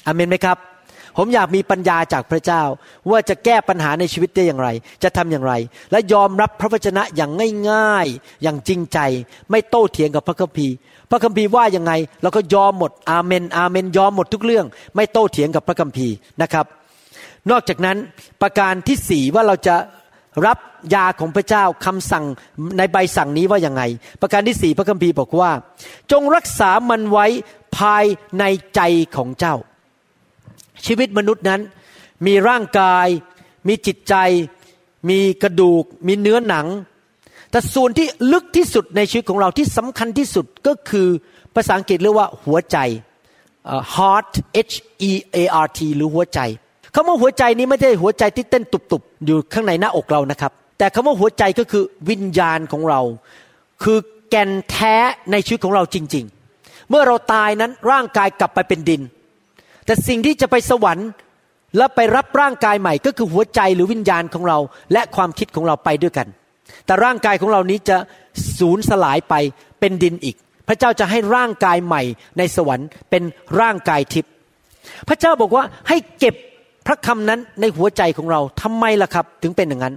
[0.06, 0.58] อเมนไหมครับ
[1.18, 2.62] ผมอยากมีปัญญาจากพระเจ้า
[3.10, 4.68] ว่าจะแก้ปัญหาในชีวิตได้อย่างไร
[5.02, 5.54] จะทำอย่างไร
[5.90, 7.30] และยอมรับพระวจนะอย่าง
[7.70, 8.98] ง่ายๆ อย่างจริงใจ
[9.50, 10.74] ไม่โต้เถียงกับพระคัมภีร์
[11.10, 16.66] พระคัมภีร์ว่ายังไงเราก็ยอมหมดอาเมนอาเมน ยอมหมดทุกเรื่อง ไม่โต้เถียงกับพระคัมภีร์นะครับ
[17.50, 17.96] นอกจากนั้น
[18.42, 19.76] ประการที่สี่ว่าเราจะ
[20.46, 20.58] รับ
[20.94, 22.24] ยาของพระเจ้าคำสั่ง
[22.78, 23.82] ในใบสั่งนี้ว่ายังไง
[24.22, 25.50] ประการที่สี่พระคัมภีร์บอกว่า
[26.12, 27.26] จงรักษามันไว้
[27.76, 28.04] ภาย
[28.38, 28.80] ในใจ
[29.16, 29.56] ของเจ้า
[30.86, 31.60] ชีวิตมนุษย์นั้น
[32.26, 33.06] มีร่างกาย
[33.68, 34.14] มีจิตใจ
[35.10, 36.66] มีกระดูก มีเนื้อหนัง
[37.50, 41.08] แต่ส่วนที่ลึกที่สุดในชีวิตของเราที่สำคัญที่สุดก็คือ
[41.54, 42.78] ภาษาอังกฤษเรียกว่าหัวใจ
[43.94, 44.32] heart
[44.70, 44.74] H
[45.10, 46.40] E A R T หรือหัวใจ
[46.94, 53.00] คำว่าหัวใจนี้ไม่ได้หัวใจที่เต้นตุบๆ อยู่ข้างในหน้าอกเรานะครับ แต่คำว่าหัวใจก็คือวิญญาณของเรา
[53.82, 53.98] คือ
[54.30, 54.94] แก่นแท้
[55.32, 56.24] ในชีวิตของเราจริง
[56.56, 59.02] ๆ เมื่อเราตายนั้นร่างกายกลับไปเป็นดิน
[59.88, 61.08] แต่สิ่งที่จะไปสวรรค์
[61.76, 64.58] และไปรับร่างกายใหม่ ก็คือหัวใจหรือวิญญาณของเรา
[64.92, 66.26] และความคิดของเราไปด้วยกัน
[66.86, 67.96] แต่ร่างกายของเรานี้จะ
[68.58, 69.34] สูญสลายไป
[69.80, 70.36] เป็นดินอีก
[70.68, 72.02] พระเจ้าจะให้ร่างกายใหม่
[72.38, 73.22] ในสวรรค์เป็น
[73.60, 74.32] ร่างกายทิพย์
[75.08, 76.34] พระเจ้าบอกว่าให้เก็บ
[76.86, 79.94] พระคำนั้นในหัวใจของเราทำไมล่ะครับ ถึงเป็นอย่างนั้น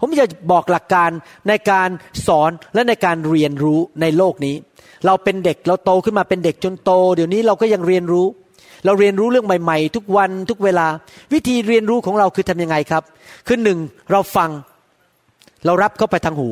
[0.00, 1.10] ผมจะบอกหลักการ
[1.48, 1.88] ในการ
[2.26, 4.54] สอนและในการเรียนรู้ในโลกนี้
[5.06, 8.26] เราเป็นเด็กเราโตขึ้นมาเป็นเด็กจนโต เดี๋ยวนี้เราก็ยังเรียนรู้
[8.84, 10.86] เราเรียนรู้เรื่องใหม่ๆ ทุกวันทุกเวลา
[11.32, 13.02] วิธีเรียนรู้ของเราคือทำยังไงครับ
[13.46, 13.78] คือหนึ่ง
[14.10, 14.50] เราฟัง
[15.64, 16.48] เรารับเข้าไปทางหู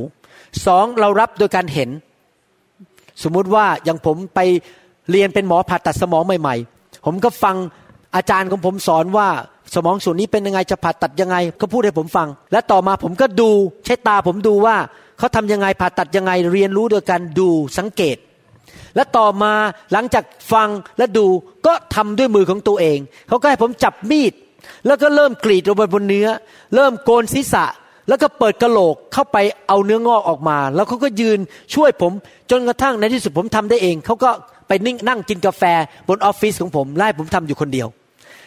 [0.67, 1.91] สองเรารับโดยการเห็น
[3.23, 4.41] สมมุติว่าอย่างผมไป
[5.11, 7.57] เรียนเป็นหมอผ่าตัดสมองใหม่ ๆ ผมก็ฟัง
[8.17, 9.29] อาจารย์ของผมสอนว่า
[9.75, 13.51] สมองส่วนนี้เป็นยังไงจะผ่าตัดยังไงเขาพูดให้ผมฟัง และต่อมาผมก็ดู
[13.85, 14.77] ใช้ตาผมดูว่า
[15.19, 18.17] เขาทำยังไงผ่าตัดยังไงเรียนรู้โดยการดูสังเกต
[18.97, 19.55] และต่อมา
[19.93, 21.27] หลังจากฟังและดู
[21.67, 24.33] ก็ทำด้วยมือของตัวเอง เขาก็ให้ผมจับมีด
[24.87, 26.29] แล้วก็เริ่มกรีดลงไปบนเนื้อ
[26.75, 27.67] เริ่มโกนศีรษะ
[28.09, 29.37] แล้วก็เปิดกระโหลกเข้าไป
[29.69, 31.39] เอาเนื้องอกออกมา แล้วเขาก็ยืน
[31.75, 32.13] ช่วยผม
[32.51, 34.31] จนกระทั่งในที่สุดผมทำได้เอง เขาก็
[34.69, 35.63] ไปนิ่งนั่งกินกาแฟ
[36.09, 37.89] บนออฟฟิศของผมไล่ผมทำอยู่คนเดียว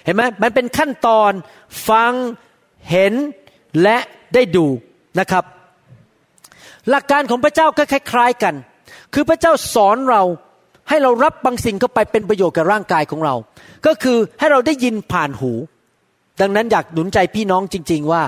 [0.05, 1.31] เห็นไหมมันเป็นขั้นตอน
[1.89, 2.11] ฟัง
[2.91, 3.13] เห็น
[3.81, 3.97] และ
[4.33, 4.65] ได้ดู
[5.19, 5.43] นะครับ
[6.89, 8.55] หลักการของพระเจ้าก็คล้าย ๆกัน
[9.15, 10.23] คือพระเจ้าสอนเรา
[10.89, 13.35] ให้เรารับบางสิ่งเข้าไปเป็นประโยชน์กับร่างกายของเรา
[13.85, 15.51] ก็คือให้เราได้ยินผ่านหู
[16.41, 18.23] ดังนั้นอยากหนุนใจพี่น้องจริง ๆว่า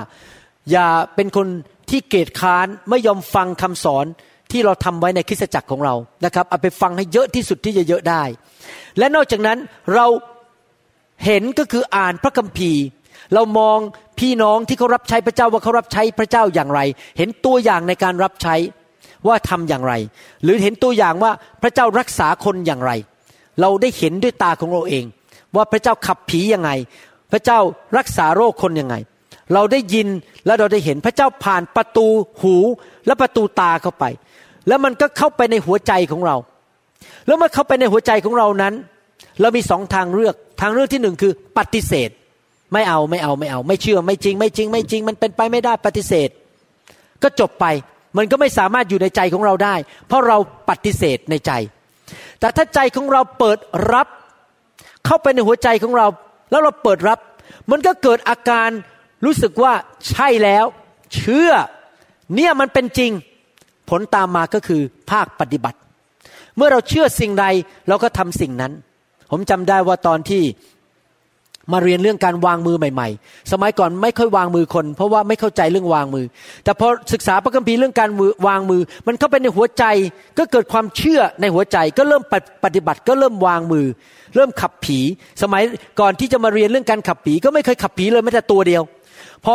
[0.71, 1.47] อย่าเป็นคน
[1.89, 4.05] ที่เกียจค้านไม่ยอมฟังคำสอน
[4.51, 5.95] ที่เราทำไว้ในคริสตจักรของเรา
[6.25, 8.23] นะครับเอาไปฟังให้เยอะที่สุดที่จะเยอะได้
[8.97, 9.57] และนอกจากนั้น
[9.95, 10.05] เรา
[11.25, 12.83] เห็นก็คืออ่านพระคัมภีร์
[13.33, 13.77] เรามอง
[14.19, 16.79] พี่น้องที่เขารับใช้พระเจ้าว่าเขารับใช้พระเจ้าอย่างไร
[17.17, 18.55] เห็นตัวอย่างในการรับใช้
[19.29, 19.93] ว่าทำอย่างไร
[20.43, 22.91] หรือเห็นตัวอย่างว่าพระเจ้ารักษาคนอย่างไร
[23.61, 25.05] เราได้เห็นด้วยตาของเราเอง
[25.55, 26.69] ว่าพระเจ้าขับผียังไง
[27.31, 27.59] พระเจ้า
[27.97, 28.95] รักษาโรคคนยังไง
[29.53, 30.07] เราได้ยิน
[30.45, 32.07] และเราได้เห็นพระเจ้าผ่านประตู
[32.41, 32.55] หู
[33.05, 34.05] และประตูตาเข้าไป
[34.67, 36.35] แล้วมันก็เข้าไปในหัวใจของเรา
[37.25, 38.73] แล้วเมื่อเข้าไปในหัวใจของเรานั้น
[39.41, 42.09] เรามีสองทางเลือกทางเลือกที่หนึ่งคือปฏิเสธ
[42.73, 46.29] ไม่เอาไม่เอาไม่เอา ไม่เชื่อไม่จริง ไม่จริง ไม่จริง มันเป็นไปไม่ได้ปฏิเสธ
[47.23, 47.65] ก็จบไป
[48.17, 49.75] มันก็ไม่สามารถอยู่ในใจของเราได้
[50.07, 50.37] เพราะเรา
[50.69, 51.51] ปฏิเสธในใจ
[52.39, 53.59] แต่ถ้าใจของเราเปิด
[53.93, 54.07] รับ
[55.05, 56.07] เข้าไปในหัวใจของเรา
[56.51, 57.19] แล้วเราเปิดรับ
[57.71, 58.69] มันก็เกิดอาการ
[59.25, 59.73] รู้สึกว่า
[60.09, 60.65] ใช่แล้ว
[61.13, 61.51] เชื่อ
[62.35, 63.11] เนี่ยมันเป็นจริง
[63.89, 65.77] ผลตามมาก็คือภาคปฏิบัติ
[66.55, 67.45] เมื่อเราเชื่อสิ่งใด
[67.87, 68.73] เราก็ทำสิ่งนั้น
[69.31, 70.43] ผมจำได้ว่าตอนที่
[71.71, 76.25] มาเรียนเรื่องการวางมือใหม่ ๆ สมัยก่อนไม่ค่อยวางมือคน เพราะว่าไม่เข้าใจเรื่องวางมือ
[76.63, 78.09] แต่พอศึกษาพระคัมภีร์เรื่องการ
[78.47, 79.83] วางมือ มันเข้าไปในหัวใจ
[80.37, 82.23] ก็เกิดความเชื่อในหัวใจ ก็เริ่ม
[82.63, 83.85] ปฏิบัติก็เริ่มวางมือ
[84.35, 84.99] เริ่มขับผี
[85.41, 85.63] สมัย
[85.99, 88.83] ก่อนที่จะมาเรียนเรื่องการขับผี ก็ไม่เคยขับผีเลยแม้แต่ตัวเดียว
[89.45, 89.53] พอ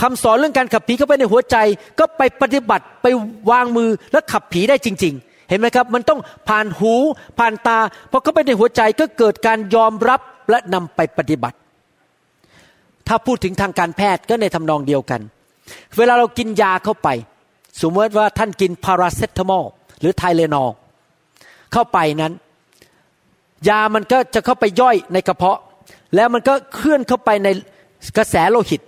[0.00, 1.56] คำสอนเรื่องการขับผีเข้าไปในหัวใจ
[1.98, 3.06] ก็ไปปฏิบัติไป
[3.50, 6.94] วางมือและขับผีได้จริง ๆ เห็นไหมครับ มันต้องผ่านหู
[7.38, 7.78] ผ่านตา
[8.10, 11.58] พอเข้าไปในหัวใจก็เกิดการยอมรับ และนำไปปฏิบัติ
[13.08, 15.20] ถ้าพูดถึงทางการแพทย์ก็ในทำนองเดียวกัน
[15.96, 17.08] เวลาเรากินยาเข้าไป
[17.80, 19.64] สมมติว่าท่านกินพาราเซตามอล
[20.00, 20.70] หรือไทเลนอล
[21.72, 22.32] เข้าไปนั้น
[23.68, 25.58] ยามันก็จะเข้าไปย่อยในกระเพาะ
[26.14, 27.48] แล้วมันก็เคลื่อนเข้าไปใน
[28.16, 28.80] กระแสโลหิต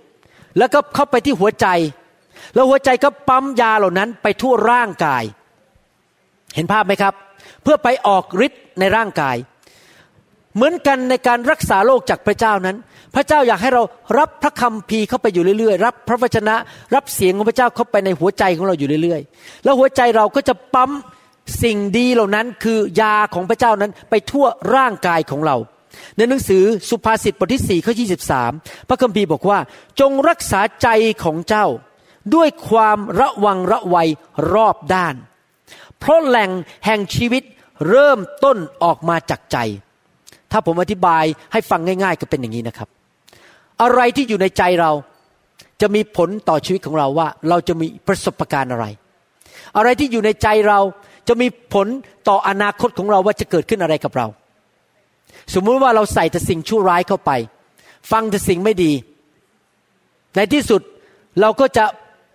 [0.57, 1.67] แล้วก็เข้าไปที่หัวใจ
[2.53, 5.23] แล้วหัวใจก็ปั๊มยาเหล่านั้นไปทั่วร่างกาย
[6.55, 7.13] เห็นภาพไหมครับ
[7.63, 9.35] เพื่อไปออกฤทธิ์ในร่างกาย
[10.55, 12.77] เหมือนกันในการรักษาโรคจากพระเจ้านั้น
[13.15, 13.83] พระเจ้าอยากให้เรา
[14.19, 16.55] รับพระคำพีเข้าไปอยู่เรื่อยๆ รับพระวจนะ
[16.95, 20.91] รับเสียงของพระเจ้าเข้าไปในหัวใจของเราอยู่เรื่อยๆ แล้วหัวใจเราก็จะปั๊ม
[21.63, 25.55] สิ่งดีเหล่านั้นคือยาของพระเจ้านั้นไปทั่วร่างกายของเรา
[26.17, 27.93] ในหนังสือสุภาษิตบทที่4ข้อ
[28.41, 29.59] 23พระคัมภีร์บอกว่า
[29.99, 30.87] จงรักษาใจ
[31.23, 31.67] ของเจ้า
[32.35, 34.09] ด้วยความระวังระวัย
[34.53, 35.15] รอบด้าน
[35.99, 36.51] เพราะแหล่ง
[36.85, 37.43] แห่งชีวิต
[37.89, 39.57] เริ่มต้นออกมาจากใจ
[40.53, 42.89] ถ้าผมอธิบายให้ฟังง่ายๆ ก็เป็นอย่างนี้นะครับ
[43.81, 44.91] อะไรที่อยู่ในใจเรา
[45.81, 48.85] จะมีผลต่อชีวิตของเราว่า เราจะมีประสบการณ์อะไร
[49.77, 50.79] อะไรที่อยู่ในใจเรา
[51.27, 51.87] จะมีผล
[52.27, 54.27] ต่ออนาคตของเราว่าจะเกิดขึ้นอะไรกับเรา
[55.53, 57.31] สมมุติว่าเราใส่แต่สิ่งชั่วร้ายเข้าไป
[58.11, 58.91] ฟังแต่สิ่งไม่ดี
[60.35, 60.81] ในที่สุด
[61.41, 61.85] เราก็จะ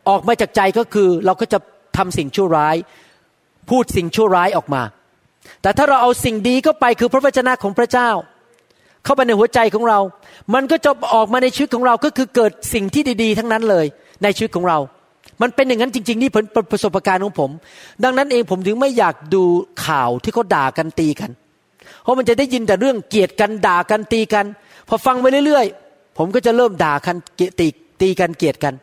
[0.09, 1.59] ออกมาจากใจก็คือ เราก็จะ
[1.96, 2.76] ทำสิ่งชั่วร้าย
[3.70, 4.83] พูดสิ่งชั่วร้ายออกมา
[5.62, 8.11] แต่ถ้าเราเอาสิ่งดีเข้าไปคือพระวจนะของพระเจ้า
[9.05, 9.98] เข้าไปในหัวใจของเรา
[10.55, 13.87] มันก็จะออกมาในชีวิตของเราก็คือเกิดสิ่งที่ดีๆ ทั้งนั้นเลย
[14.22, 14.79] ในชีวิตของเรา
[15.42, 17.51] มันเป็นอย่างนั้นจริง ๆ นี่เป็นประสบการณ์ของผม
[18.05, 19.42] ดังนั้นเองผมถึงไม่อยากดู
[19.87, 21.31] ข่าวที่เขาด่ากันตีกัน
[22.03, 24.46] เพราะมันจะได้ยินแต่เรื่องเกลียดกันด่ากันตีกัน
[24.88, 27.16] พอฟังไปเรื่อยๆ ผมก็จะเริ่มด่ากัน
[27.59, 27.66] ตี
[28.01, 28.74] ตีกันเกลียดกัน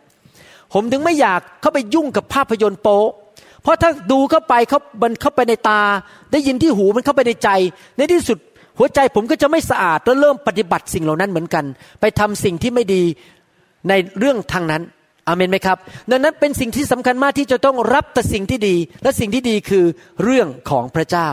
[0.74, 3.02] ผมถึงไม่อยากเข้าไปยุ่งกับภาพยนตร์โป๊
[3.66, 5.82] เพราะถ้าดูเข้าไปเขามันเข้าไปในตา
[6.32, 7.50] ได้ยินที่หูมันเข้าไปในใจ
[7.98, 8.38] ในที่สุด
[8.78, 11.66] หัวใจผมก็จะไม่สะอาดแล้วเริ่มปฏิบัติสิ่งเหล่านั้นเหมือนกัน
[12.02, 13.04] ไปทำสิ่งที่ไม่ดี
[13.90, 14.82] ในเรื่องทางนั้น
[15.28, 15.78] อเมนไหมครับ
[16.12, 19.86] ดังนั้นเป็นสิ่งที่สำคัญมากที่จะต้องรับแต่สิ่งที่ดี และสิ่งที่ดีคือ
[20.24, 21.28] เรื่องของพระเจ้า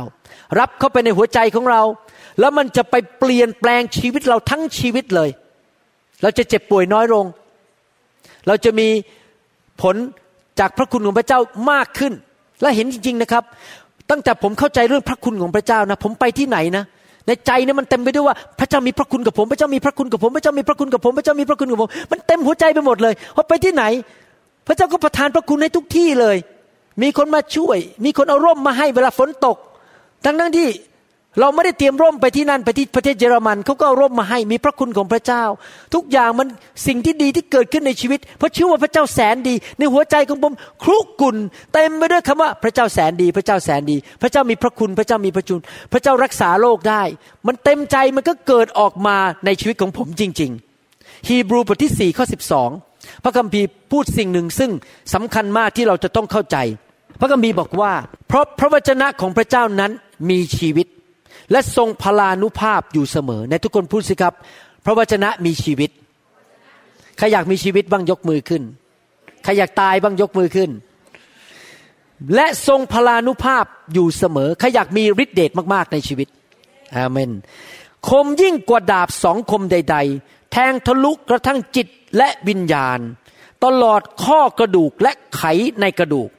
[0.58, 1.82] รับเข้าไปในหัวใจของเรา
[2.40, 5.30] แล้วมันจะไปเปลี่ยนแปลงชีวิตเราทั้งชีวิตเลย
[6.22, 7.24] เราจะเจ็บป่วยน้อยลง
[8.46, 8.88] เราจะมี
[9.82, 9.96] ผล
[10.60, 12.12] จากพระคุณของพระเจ้ามากขึ้น
[12.62, 13.44] และเห็นจริง ๆนะครับ
[14.10, 16.84] ตั้งแต่ผมเข้าใจเรื่องพระคุณของพระเจ้านะ ผมไปที่ไหนนะ
[17.26, 23.84] ในใจเนี่ยมันเต็มไปด้วยว่าพระเจ้ามีพระคุณกับผมพระเจ้ามีพระคุณกับผมพระเจ้ามีพระคุณกับผมพระเจ้ามีพระคุณกับผม มันเต็มหัวใจไปหมดเลยพอไปที่ไหน
[24.66, 26.36] พระเจ้าก็ประทานพระคุณให้ทุกที่เลย
[27.02, 29.56] มีคนมาช่วย มีคนเอาร่มมาให้เวลาฝนตก
[30.24, 30.68] ทั้งนั้นที่
[31.40, 35.44] เราไม่ได้เตรียมร่มไปที่นั่นไปที่ประเทศเยอรมันเขาก็ร่มมาให้มีพระคุณของพระเจ้า
[35.94, 36.48] ทุกอย่างมัน
[36.86, 41.36] สิ่งที่ดีที่เกิดขึ้นในชีวิต เพราะเชื่อว่าพระเจ้าแสนดี ในหัวใจของผมครุกุ่น
[41.72, 45.60] เต็มไปด้วยคำว่าพระเจ้าแสนดี พระเจ้าแสนดี พระเจ้ามีพระคุณพระเจ้ามีพระจุน
[45.92, 47.02] พระเจ้ารักษาโลกได้
[47.46, 50.50] มันเต็มใจมันก็เกิดออกมาในชีวิตของผมจริง
[50.90, 52.24] ๆ ฮีบรูบทที่4ข้อ
[52.74, 54.70] 12พระคัมภีร์พูดสิ่งหนึ่งซึ่ง
[55.14, 56.56] สำคัญมากที่เราจะต้องเข้าใจ
[57.20, 57.92] พระคัมภีร์บอกว่า
[58.28, 59.90] เพราะพระวจนะของพระเจ้านั้น
[60.30, 60.86] มีชีวิต
[61.52, 64.34] และทรงพลานุภาพอยู่เสมอ ในทุกคนพูดสิครับ
[64.84, 65.90] พระวจนะมีชีวิต
[67.18, 68.62] ใครอยากมีชีวิตบ้างยกมือขึ้น
[69.44, 70.70] ใครอยากตายบ้างยกมือขึ้น
[72.34, 76.28] และทรงพลานุภาพอยู่เสมอใครอยากมีฤทธิเดชมาก ๆ ในชีวิต
[76.96, 77.30] อาเมน
[78.08, 82.98] คมยิ่งกว่าดาบสองคมใด ๆ แทงทะลุกระทั่งจิตและวิญญาณ
[83.64, 85.42] ตลอดข้อกระดูกและไข
[85.80, 86.30] ในกระดูก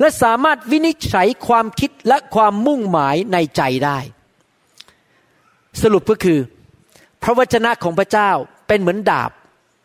[0.00, 3.98] และสามารถวินิจฉัยความคิดและความมุ่งหมายในใจได้
[5.82, 6.38] สรุปก็คือ
[7.22, 8.30] พระวจนะของพระเจ้า
[8.68, 9.30] เป็นเหมือนดาบ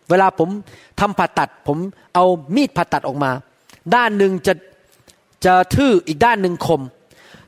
[0.09, 0.49] เวลาผม
[0.99, 1.77] ทำผ่าตัด ผม
[2.15, 2.25] เอา
[2.55, 3.31] มีดผ่าตัดออกมา
[3.95, 4.53] ด้านหนึ่งจะ
[5.45, 6.81] จะทื่ออีกด้านหนึ่งคม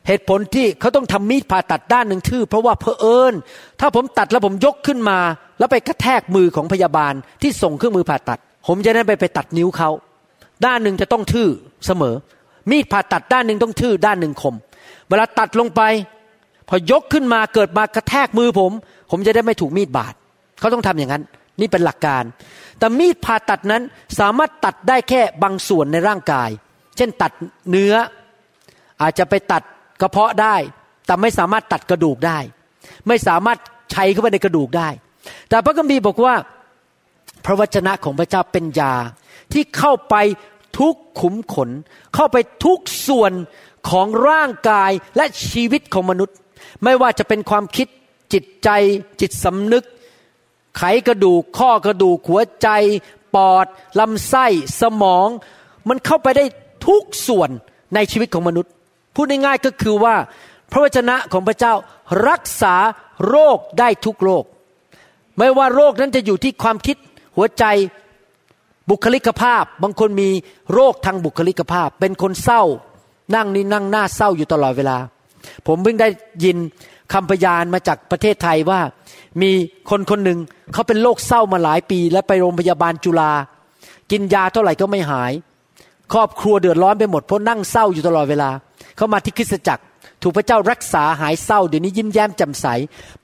[0.07, 3.33] เหตุผลที่เขาต้องทำมีดผ่าตัดด้านหนึ่งทื่อ เพราะว่าเพอเอิญ
[3.79, 5.19] ถ้าผมตัดแล้วผมยกขึ้นมา
[5.59, 9.89] แล้วไปกระแทกมือของพยาบาลที่ส่งเครื่องมือผ่าตัด ผมจะได้ไปไปตัดนิ้วเขา
[10.65, 11.49] ด้านหนึ่งจะต้องทื่อ
[11.85, 12.15] เสมอ
[12.71, 14.55] มีดผ่าตัดด้านหนึ่งต้องทื่อด้านหนึ่งคม
[15.09, 15.81] เวลาตัดลงไป
[16.69, 18.71] พอยกขึ้นมาเกิดมากระแทกมือผม
[19.11, 20.13] ผมจะได้ไม่ถูกมีดบาด
[20.59, 21.23] เขาต้องทำอย่างนั้น
[21.59, 22.23] นี่เป็นหลักการ
[22.79, 23.81] แต่มีดผ่าตัดนั้น
[24.19, 26.49] สามารถตัดได้แค่บางส่วนในร่างกาย
[26.97, 27.31] เช่นตัด
[27.69, 27.93] เนื้อ
[29.01, 29.63] อาจจะไปตัด
[30.01, 30.55] กระเพาะได้
[31.05, 32.37] แต่ไม่สามารถตัดกระดูกได้
[33.07, 33.57] ไม่สามารถ
[33.91, 34.89] ใช้เข้าไปในกระดูกได้
[35.49, 36.35] แต่พระคัมภีร์บอกว่า
[37.45, 38.93] พระวจนะของพระเจ้าเป็นยา
[39.53, 40.15] ที่เข้าไป
[40.79, 41.69] ทุกขุมขน
[42.15, 43.31] เข้าไปทุกส่วน
[43.89, 46.35] ของร่างกายและชีวิตของมนุษย์
[46.83, 47.87] ไม่ว่าจะเป็นความคิด
[48.33, 48.69] จิตใจ
[49.21, 49.85] จิตสำนึก
[50.77, 52.69] ไขกระดูกข้อกระดูกหัวใจ
[53.35, 53.65] ปอด
[53.99, 54.45] ลำไส้
[54.81, 55.27] สมอง
[55.89, 56.45] มันเข้าไปได้
[56.87, 57.49] ทุกส่วน
[57.95, 58.71] ในชีวิตของมนุษย์
[59.15, 60.15] พูดง่ายๆก็คือว่า
[60.71, 61.73] พระวจนะของพระเจ้า
[62.29, 62.75] รักษา
[63.27, 64.43] โรคได้ทุกโรค
[65.37, 66.97] ไม่ว่าโรคนั้นจะอยู่ที่ความคิด
[67.35, 67.63] หัวใจ
[68.89, 70.29] บุคลิกภาพ บางคนมี
[70.73, 72.63] โรคทางบุคลิกภาพ เป็นคนเศร้า
[73.35, 74.97] นั่งนี่นั่งหน้าเศร้าอยู่ตลอดเวลา
[75.67, 76.07] ผมเพิ่งได้
[76.43, 76.57] ยิน
[77.13, 78.79] คำพยานมาจากประเทศไทยว่า
[79.41, 79.51] มี
[79.89, 80.39] คนคนหนึ่ง
[80.73, 83.31] เขาเป็นโรคเศร้ามาหลายปี และไปโรงพยาบาลจุฬา
[84.11, 85.31] กินยาเท่าไหร่ก็ไม่หาย
[86.13, 88.49] ครอบครัวเดือดร้อนไปหมดเพราะนั่งเศร้าอยู่ตลอดเวลา
[88.95, 89.83] เขามาที่คริสตจักร
[90.23, 92.67] ถูกพระเจ้ารักษาหายเศร้าเดี๋ยวนี้ยิ้มแย้มแจ่มใส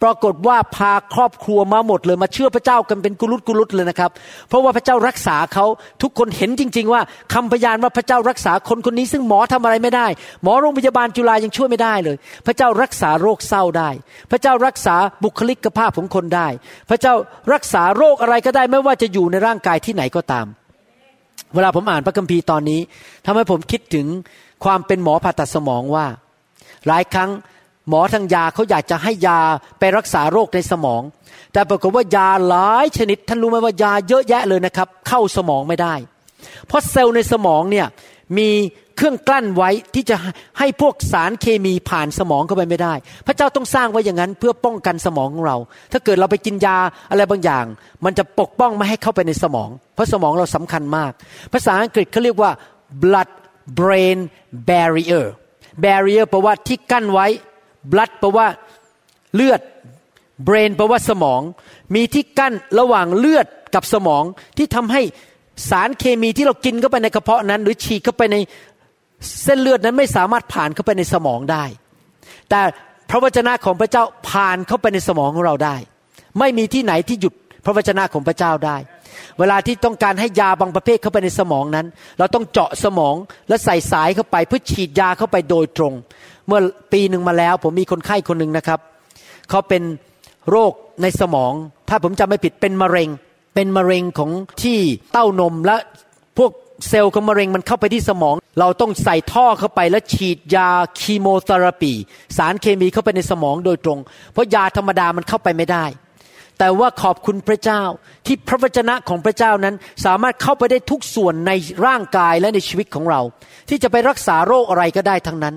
[0.01, 4.11] ปรากฏว่าพาครอบครัวมาหมดเลยมาเชื่อพระเจ้ากันเป็นกุลุตกุลุตเลยนะครับ
[4.49, 5.65] เพราะว่าพระเจ้ารักษาเขา
[6.01, 7.01] ทุกคนเห็นจริง ๆ ว่า
[7.33, 10.07] คำพยานว่าพระเจ้ารักษาคนคนนี้ซึ่งหมอทำอะไรไม่ได้
[10.43, 13.89] หมอโรงพยาบาลจุฬายังช่วยไม่ได้เลย พระเจ้ารักษาโรคเศร้าได้
[14.31, 16.47] พระเจ้ารักษาบุคลิกภาพของคนได้
[16.89, 17.13] พระเจ้า
[17.53, 20.45] รักษาโรคอะไรก็ได้ไม่ว่าจะอยู่ในร่างกายที่ไหนก็ตาม
[21.55, 22.79] เวลาผมอ่านพระคัมภีร์ตอนนี้
[23.25, 24.07] ทำให้ผมคิดถึง
[24.63, 26.05] ความเป็นหมอผ่าตัดสมองว่า
[26.87, 27.29] หลายครั้ง
[27.89, 29.39] หมอทางยาเขาอยากจะให้ยา
[29.79, 31.01] ไปรักษาโรคในสมอง
[31.53, 35.93] แต่ปรากฏว่ายาหลายชนิด ท่านรู้ไหมว่ายาเยอะแยะเลยนะครับ เข้าสมองไม่ได้
[36.67, 37.87] เพราะเซลล์ในสมองเนี่ย
[38.37, 38.49] มี
[38.95, 40.15] เครื่องกลั้นไว้ที่จะ
[40.59, 42.93] ให้พวกสารเคมีผ่านสมองเข้าไปไม่ได้
[43.27, 45.57] พระเจ้าต้องสร้างไว้อย่างนั้นเพื่อป้องกันสมองของเรา
[45.91, 46.77] ถ้าเกิดเราไปกินยา
[47.09, 47.65] อะไรบางอย่าง
[48.05, 51.11] มันจะปกป้องไม่ให้เข้าไปในสมอง เพราะสมองเราสำคัญมาก
[51.53, 52.51] ภาษาอังกฤษเขาเรียกว่า
[53.01, 53.29] blood
[53.79, 54.19] brain
[54.69, 55.25] barrier
[55.83, 57.27] barrier แปลว่าที่กั้นไว้
[57.91, 58.47] blood แปลว่า
[59.35, 59.61] เลือด
[60.47, 61.41] brain แปลว่าสมอง
[61.95, 64.23] มีที่กั้นระหว่างเลือดกับสมอง
[64.57, 65.01] ที่ทำให้
[65.69, 68.37] สารเคมีที่เรากินเข้าไปในกระเพาะนั้น หรือฉีกเข้าไปใน
[69.43, 71.63] เส้นเลือดนั้นไม่สามารถผ่านเข้าไปในสมองได้
[72.49, 72.61] แต่
[73.09, 75.75] พระวจนะของพระเจ้าผ่านเข้าไปในสมองของเราได้
[76.39, 77.33] ไม่มีที่ไหนที่หยุด
[77.65, 78.77] พระวจนะของพระเจ้าได้
[79.39, 81.87] เวลาที่ต้องการให้ยาบางประเภทเข้าไปในสมองนั้น
[82.19, 83.15] เราต้องเจาะสมอง
[83.47, 85.93] และใส่สายเข้าไปเพื่อฉีดยาเข้าไปโดยตรง
[86.47, 86.59] เมื่อ
[86.93, 88.79] ปีหนึ่งมาแล้ว ผมมีคนไข้คนหนึ่งนะครับ
[89.49, 89.83] เขาเป็น
[90.49, 91.53] โรคในสมอง
[91.89, 93.09] ถ้าผมจำไม่ผิดเป็นมะเร็ง
[93.55, 94.31] เป็นมะเร็งของ
[94.63, 94.79] ที่
[95.11, 95.75] เต้านมและ
[96.37, 96.51] พวก
[96.87, 100.69] เซลล์ของมะเร็งมันเข้าไปที่สมอง เราต้องใส่ท่อเข้าไปแล้วฉีดยา
[100.99, 101.93] chemotherapy
[102.37, 103.99] สารเคมีเข้าไปในสมองโดยตรง
[104.33, 105.85] เพราะยาธรรมดามันเข้าไปไม่ได้
[106.59, 107.81] แต่ว่าขอบคุณพระเจ้า
[108.25, 111.51] ที่พระวจนะของพระเจ้านั้น สามารถเข้าไปได้ทุกส่วนใน
[111.85, 113.21] ร่างกายและในชีวิตของเรา
[113.69, 115.55] ที่จะไปรักษาโรคอะไรก็ได้ทั้งนั้น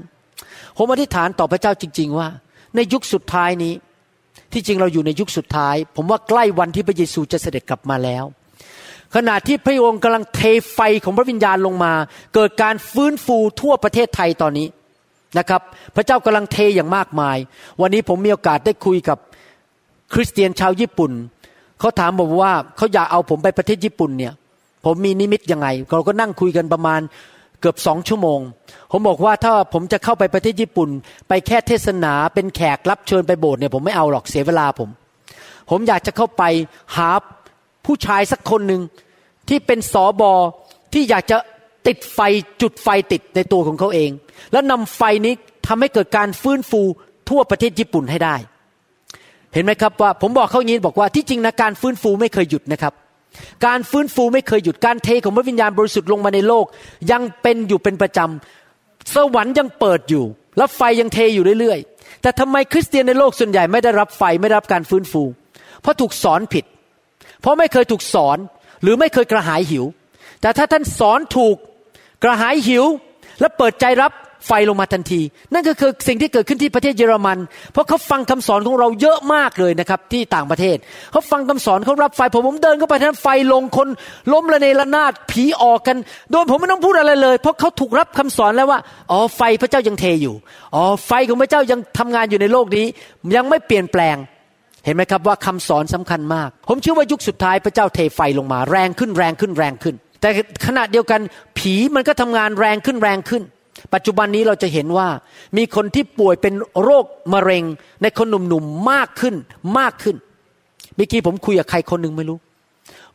[0.76, 2.28] ผมอธิษฐานต่อพระเจ้าจริง ๆ ว่า
[2.76, 3.74] ในยุคสุดท้ายนี้
[4.52, 8.24] ที่จริงเราอยู่ในยุคสุดท้าย ผมว่าใกล้วันที่พระเยซูจะเสด็จกลับมาแล้ว
[9.14, 10.40] ขณะที่พระองค์กำลังเท
[10.72, 11.92] ไฟของพระวิญญาณลงมา
[12.34, 14.68] เกิดการฟื้นฟูทั่วประเทศไทยตอนนี้
[15.38, 15.62] นะครับ
[15.96, 17.38] พระเจ้ากำลังเทอย่างมากมาย
[17.80, 19.18] วันนี้ผมมีโอกาสได้คุยกับ
[20.12, 21.12] คริสเตียนชาวญี่ปุ่น
[21.80, 24.32] เขาถามผมว่าเขาอยากเอาผมไปประเทศญี่ปุ่นเนี่ย
[24.84, 27.00] ผมมีนิมิตยังไงเราก็นั่งคุยกันประมาณ
[27.60, 28.40] เกือบสองชั่วโมง
[28.90, 30.88] ผมบอกว่าถ้าผมจะเข้าไปประเทศญี่ปุ่น
[31.28, 34.88] ไปแค่เทศนาเป็นแขกรับเชิญไปโบสถ์เนี่ยผมไม่เอาหรอกเสียเวลาผม
[35.70, 36.42] ผมอยากจะเข้าไป
[36.96, 37.10] หา
[37.86, 38.82] ผู้ชายสักคนหนึ่ง
[39.48, 40.32] ที่เป็นสอบอ
[40.92, 41.36] ที่อยากจะ
[41.86, 42.18] ติดไฟ
[42.62, 44.10] จุดไฟติดในตัวของเขาเอง
[44.52, 45.34] แล้วนำไฟนี้
[45.66, 46.82] ทำให้เกิดการฟื้นฟู
[47.28, 48.36] ทั่วประเทศญี่ปุ่นให้ได้
[49.54, 52.92] เห็นไหมครับว่าผมบอกเขาอย่างนี้บอกว่าที่จริงนะการฟื้นฟูไม่เคยหยุดนะครับ
[53.66, 56.66] การฟื้นฟูไม่เคยหยุดการเทของพระวิญญาณบริสุทธิ์ลงมาในโลก
[57.10, 60.24] ยังเป็นอยู่เป็นประจำสวรรค์ยังเปิดอยู่
[60.56, 65.22] แล้วไฟยังเทอยู่เรื่อยๆ แต่ทำไมคริสเตียนในโลกส่วนใหญ่ไม่ได้รับไฟไม่ได้รับการฟื้นฟู
[65.82, 66.64] เพราะถูกสอนผิด
[67.40, 68.38] เพราะไม่เคยถูกสอน
[68.82, 69.84] หรือไม่เคยกระหายหิว
[70.40, 71.56] แต่ถ้าท่านสอนถูก
[72.22, 72.84] กระหายหิว
[73.40, 74.12] และเปิดใจรับ
[74.46, 75.20] ไฟลงมาทันที
[75.52, 77.38] นั่นก็คือสิ่งที่เกิดขึ้นที่ประเทศเยอรมัน
[77.72, 80.76] เพราะเขาฟังคำสอนของเราเยอะมากเลยนะครับที่ต่างประเทศ
[81.12, 83.88] เขาฟังคำสอนเขารับไฟผมผมเดินเข้าไปท่านไฟลงคน
[84.32, 85.96] ล้มระเนระนาดผีออกกัน
[86.30, 88.78] โดยผมไม่ต้องพูดอะไรเลย เพราะเขาถูกรับคำสอนแล้วว่า
[89.10, 90.34] อ๋อไฟพระเจ้ายังเทอยู่
[90.74, 92.86] อ๋อไฟของพระเจ้ายังทำงานอยู่ในโลกนี้
[93.36, 94.16] ยังไม่เปลี่ยนแปลง
[94.84, 100.30] เห็นไหมครับว่าคำสอนสำคัญมาก ผมเชื่อว่ายุคสุดท้ายพระเจ้าเทไฟลงมา แรงขึ้นแรงขึ้นแรงขึ้น แต่
[100.66, 101.20] ขณะเดียวกัน
[101.58, 103.42] ผีมันก็ทำงานแรงขึ้นแรงขึ้น
[103.94, 105.08] ปัจจุบันนี้เราจะเห็นว่า
[105.56, 107.64] มีคนที่ป่วยเป็นโรคมะเร็ง
[108.02, 109.34] ในคนหนุ่มๆมากขึ้น
[109.78, 110.16] มากขึ้น
[110.94, 112.38] เมื่อกี้ผมคุยกับใครคนหนึ่งไม่รู้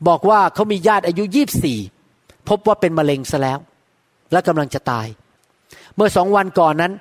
[0.07, 1.79] บอกว่าเขามีญาติอายุยี่บสี่
[2.49, 3.59] พบว่าเป็นมะเร็งซะแล้ว
[4.31, 5.07] และกำลังจะตาย
[5.95, 6.93] เมื่อสองวันก่อนนั้น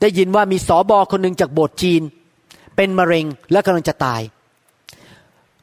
[0.00, 2.02] ได้ยินว่ามีสอบอคนหนึ่งจากโบสถ์จีน
[2.76, 4.20] เป็นมะเร็งและกำลังจะตาย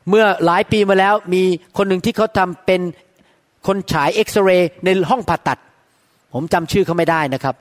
[0.10, 1.44] เมื่อหลายปีมาแล้วมี
[1.78, 2.82] คนหนึ่งที่เขาทำเป็น
[3.68, 5.60] คนฉายเอ็กซเรย์ในห้องผ่าตัด
[6.34, 7.56] ผมจำชื่อเขาไม่ได้นะครับ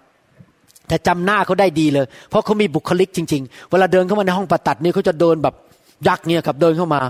[0.88, 5.54] แต่จำหน้าเขาได้ดีเลย เพราะเขามีบุคลิกจริง ๆ เวลาเดินเข้ามาในห้องผ่าตัดนี่เขาจะเดินแบบ
[6.08, 7.00] ยักษ์เนี่ยครับเดินเข้ามา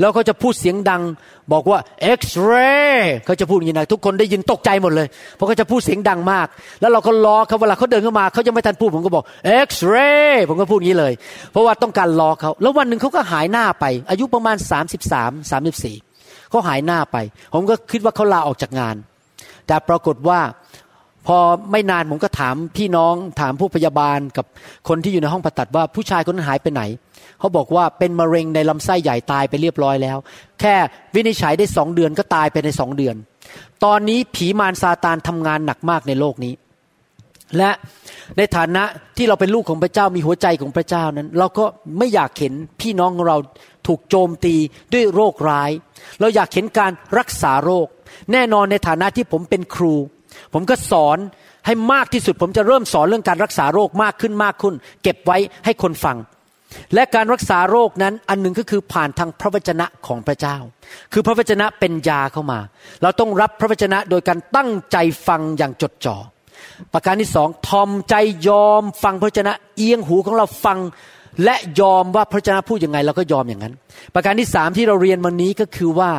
[0.00, 1.02] แล้วเขาจะพูดเสียงดัง
[1.52, 2.52] บอกว่าเอ็กซเร
[2.94, 6.46] ย์เขาจะพูดอย่างนี้นะทุกคนได้ยินตกใจหมดเลย เพราะเขาจะพูดเสียงดังมาก
[6.80, 9.94] แล้วเราก็ล้อเขาเวลาเขาเดินเข้ามาเขายังไม่ทันพูดผมก็บอกเอ็กซเร
[10.30, 11.12] ย์ผมก็พูดอย่างนี้เลย
[11.52, 14.56] เพราะว่าต้องการล้อเขาแล้ววันหนึ่งเขาก็หายหน้าไป อายุประมาณ
[15.08, 17.16] 33 34เขาหายหน้าไป
[17.54, 18.96] ผมก็คิดว่าเขาลาออกจากงาน
[19.66, 20.40] แต่ปรากฏว่า
[21.26, 21.38] พอ
[21.72, 24.46] ไม่นานผมก็ถามพี่น้องถามผู้พยาบาลกับ
[24.88, 26.82] คนที่อยู่ในห้องผ่าตัดว่าผู้ชายคนนั้นหายไปไหน
[27.38, 30.18] เขาบอกว่าเป็นมะเร็งในลำไส้ใหญ่ตายไปเรียบร้อยแล้ว
[30.60, 30.74] แค่
[31.14, 33.16] วินิจฉัยได้สองเดือนก็ตายไปในสองเดือน
[33.84, 36.54] ตอนนี้ผีมารซาตานทำงานหนักมากในโลกนี้
[37.56, 37.70] และ
[38.36, 38.84] ในฐานะ
[39.16, 41.64] ที่เราเป็นลูกของพระเจ้ามีหัวใจของพระเจ้านั้น เราก็
[41.98, 43.38] ไม่อยากเห็นพี่น้องของเรา
[43.86, 44.54] ถูกโจมตี
[44.92, 45.70] ด้วยโรคร้าย
[46.20, 47.86] เราอยากเห็นการรักษาโรค
[48.32, 49.94] แน่นอนในฐานะที่ผมเป็นครู
[50.54, 51.18] ผมก็สอน
[51.66, 56.16] ให้มากที่สุด ผมจะเริ่มสอนเรื่องการรักษาโรคมากขึ้นมากขึ้น เก็บไว้ให้คนฟัง
[56.94, 60.56] และการรักษาโรคนั้นอันหนึ่งก็คือผ่านทางพระวจนะของพระเจ้า
[61.12, 62.60] คือพระวจนะเป็นยาเข้ามา
[63.02, 66.16] เราต้องรับพระวจนะโดยการตั้งใจฟังอย่างจดจ่อ
[66.92, 68.14] ประการที่สองทอมใจ
[68.48, 70.78] ยอมฟังพระวจนะ เอียงหูของเราฟัง
[71.44, 73.74] และยอมว่าพระวจนะพูดยังไงเราก็ยอมอย่างนั้น
[74.14, 76.10] ประการที่สามที่เราเรียนวันนี้ก็คือว่า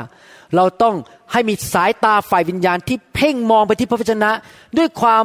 [0.56, 0.96] เราต้อง
[1.32, 4.32] ให้มีสายตาฝ่ายวิญญาณที่เพ่งมองไปที่พระวจนะ
[4.78, 5.24] ด้วยความ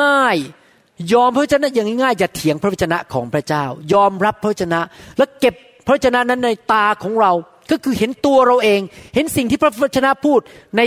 [0.00, 4.80] ง่ายๆ ยอมพระวจนะอย่างง่ายๆอย่าเถียงพระวจนะของพระเจ้า ยอมรับพระวจนะ
[5.18, 5.54] แล้วเก็บ
[5.86, 7.32] พระวจนะนั้นในตาของเรา
[7.70, 8.80] ก็คือเห็นตัวเราเอง
[9.14, 10.40] เห็นสิ่งที่พระวจนะพูด
[10.76, 10.80] ใน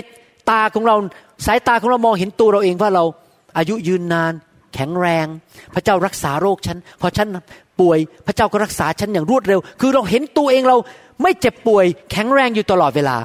[0.50, 0.96] ตาของเรา
[1.46, 3.04] สายตาของเรามองเห็นตัวเราเองว่าเรา
[3.58, 4.34] อายุยืนนาน
[4.76, 5.28] แข็งแรง
[5.74, 7.28] พระเจ้ารักษาโรคฉันพอฉัน
[7.80, 10.78] ป่วยพระเจ้าก็รักษาฉันอย่างรวดเร็ว คือเราเห็นตัวเองเรา
[11.22, 13.18] ไม่เจ็บป่วย แข็งแรงอยู่ตลอดเวลา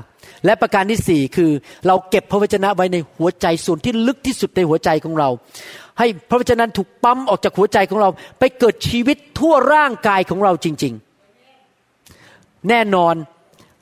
[0.44, 1.50] และประการที่สี่คือ
[1.86, 5.28] เราเก็บพระวจนะไว้ในหัวใจส่วนที่ลึกที่สุดในหัวใจของเรา
[5.98, 10.94] ให้พระวจนะถูกปั๊มออกจากหัวใจของเรา ไปเกิดชีวิตทั่วร่างกายของเราจริง
[11.80, 13.14] ๆ แน่นอน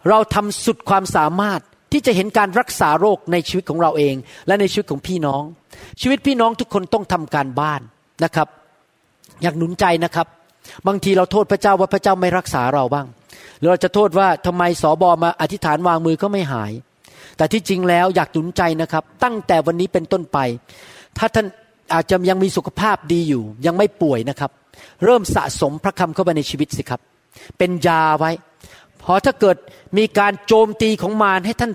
[0.09, 1.61] เราทำสุดความสามารถ
[1.93, 4.15] ที่จะเห็นการรักษาโรคในชีวิตของเราเอง
[4.47, 5.43] และในชีวิตของพี่น้อง
[6.01, 7.81] ชีวิตพี่น้องทุกคนต้องทำการบ้าน
[8.25, 8.49] นะครับ
[9.43, 10.27] อยากหนุนใจนะครับ
[10.87, 13.07] บางทีเราโทษพระเจ้าว่าพระเจ้าไม่รักษาเราบ้าง
[13.59, 16.73] หรือเราจะโทษว่าทำไมสอบอมาอธิษฐานวางมือก็ไม่หาย
[17.37, 20.39] แต่ที่จริงแล้วอยากหนุนใจนะครับ ตั้งแต่วันนี้เป็นต้นไป
[21.19, 21.47] ถ้าท่าน
[21.95, 24.51] อาจจะยังมีสุขภาพดีอยู่ ยังไม่ป่วยนะครับ
[25.05, 27.01] เริ่มสะสมพระคำเข้าไปในชีวิตสิครับ
[27.59, 28.31] เป็นยาไว้
[29.03, 29.57] พอถ้าเกิด
[29.99, 31.73] มีการโจมตีของมารให้ท่าน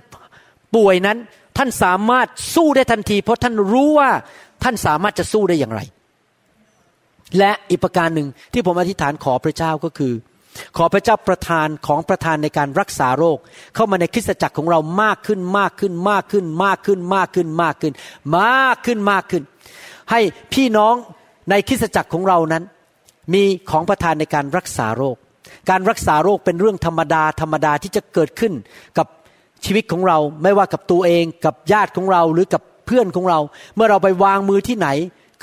[0.76, 1.18] ป่วยนั้น
[1.58, 4.10] ท่านสามารถสู้ได้ทันที เพราะท่านรู้ว่า
[4.64, 5.82] ท่านสามารถจะสู้ได้อย่างไร
[7.38, 10.14] และอีกประการหนึ่งที่ผมอธิษฐานขอพระเจ้าก็คือ
[10.78, 13.38] ขอพระเจ้าประทานของประทานในการรักษาโรค
[13.76, 17.94] เข้ามาในคริสตจักรของเรามากขึ้นมากขึ้นมากขึ้นมากขึ้นมากขึ้นมากขึ้น
[18.38, 19.44] มากขึ้นมากขึ้น
[20.12, 20.20] ให้
[20.54, 20.96] พี่น้อง
[21.50, 22.64] ในคริสตจักรของเรานั้น
[23.34, 25.16] มีของประทานในการรักษาโรค
[25.70, 28.54] การรักษาโรคเป็นเรื่องธรรมดาธรรมดาที่จะเกิดขึ้น
[28.98, 29.08] กับ
[29.66, 33.40] ชีวิตของเราไม่ว่ากับตัวเองกับญาติของเราหรือกับเพื่อนของเรา
[33.76, 34.88] เมื่อเราไปวางมือที่ไหน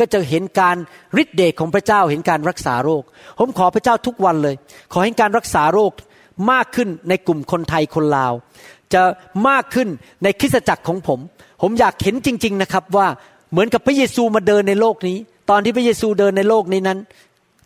[0.01, 0.77] ก็จะเห็นการ
[1.23, 3.03] ฤทธิเดชของพระเจ้าเห็นการรักษาโรค
[3.39, 4.55] ผมขอพระเจ้าทุกวันเลย
[4.93, 5.93] ขอให้การรักษาโรค
[6.53, 8.33] มากขึ้นในกลุ่มคนไทยคนลาว
[8.95, 9.03] จะ
[9.49, 9.89] มากขึ้น
[10.23, 11.19] ในคริสตจักรของผม
[11.63, 13.07] ผมอยากเห็นจริง ๆนะครับว่า
[13.51, 15.19] เหมือนกับพระเยซูมาเดินในโลกนี้
[15.51, 16.99] ตอนที่พระเยซูเดินในโลกนี้นั้น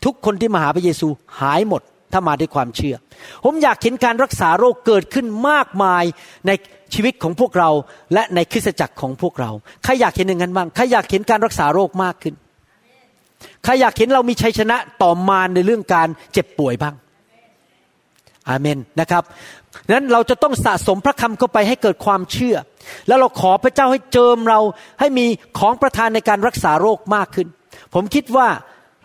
[0.04, 1.08] ทุกคนที่มาหาพระเยซู
[1.40, 1.82] หายหมด
[2.14, 2.96] ถ้ามาด้วยความเชื่อ
[3.44, 6.04] ผมอยากเห็นการรักษาโรคเกิดขึ้นมากมาย
[6.46, 6.50] ใน
[6.94, 7.70] ชีวิตของพวกเรา
[8.14, 9.50] และในคริสตจักรของพวกเรา
[9.84, 12.34] ใครอยากเห็นอย่างนั้นบ้าง ใครอยากเห็นการรักษาโรคมากขึ้น
[13.64, 16.94] ใครอยากเห็นเรามีชัยชนะต่อมารในเรื่องการเจ็บป่วยบ้าง
[18.48, 19.22] อาเมนนะครับ
[19.90, 22.56] นั้นเราจะต้องสะสมพระคำเข้าไปให้เกิดความเชื่อ
[23.08, 24.60] แล้วเราขอพระเจ้าให้เจิมเรา
[25.00, 25.26] ให้มี
[25.58, 27.48] ของประทานในการรักษาโรคมากขึ้น
[27.94, 28.48] ผมคิดว่า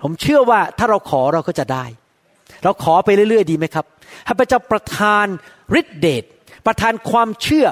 [0.03, 1.85] ผมเชื่อว่าถ้าเราขอเราก็จะได้
[2.63, 3.85] เราขอไปเรื่อยๆ ดีไหมครับ
[4.25, 5.25] ให้พระเจ้าประทาน
[5.79, 6.23] ฤทธิเดช
[6.65, 7.67] ประทานความเชื่อ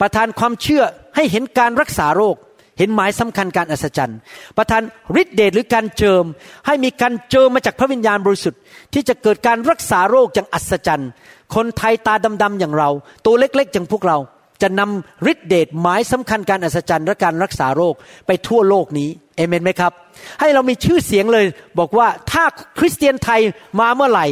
[0.00, 0.82] ประทานความเชื่อ
[1.16, 2.36] ให้เห็นการรักษาโรค
[2.78, 4.18] เห็นหมายสำคัญการอัศจรรย์
[4.56, 4.82] ประทาน
[5.20, 6.24] ฤทธิเดชหรือการเจิม
[6.66, 8.60] ให้มีการเจิมมาจากพระวิญญาณบริสุทธิ์
[8.92, 11.10] ที่จะเกิดการรักษาโรคอย่างอัศจรรย์
[11.54, 12.90] คนไทยตาดำๆอย่างเรา
[13.26, 14.18] ตัวเล็กๆอย่างพวกเรา
[14.62, 17.94] จะนำฤทธิเดชหมายสำคัญการอัศจรรย์และการรักษาโรค
[18.26, 19.92] ไปทั่วโลกนี้เอเมนไหมครับ
[20.40, 21.44] ให้เรามีชื่อเสียงเลย
[21.78, 22.44] บอกว่าถ้า
[22.78, 23.40] คริสเตียนไทย
[23.80, 24.26] มาเมื่อไหร่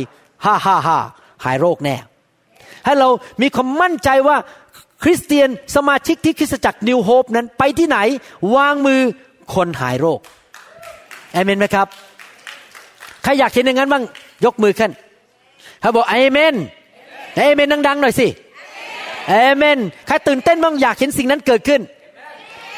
[0.45, 0.99] ฮ่าฮ่าฮ่า
[1.45, 1.97] หายโรคแน่
[2.85, 3.09] ให้เรา
[3.43, 4.37] มีความมั่นใจว่า
[5.03, 7.99] คริสเตียนสมาชิกที่คริสตจักรนิวโฮปนั้นไปที่ไหน
[8.57, 9.01] วางมือ
[9.55, 10.21] คนหายโรค
[11.33, 11.87] เอเมนไหมครับ
[13.23, 14.05] ใครอยากเห็นอย่างนั้นบ้าง
[14.45, 14.91] ยกมือขึ้น
[15.81, 16.55] เขาบอกเอเมน
[17.39, 18.29] เอเมนดังๆหน่อยสิ
[19.29, 21.81] เอเมนใครตื่นเต้นบ้างอยากเห็นสิ่งนั้นเกิดขึ้น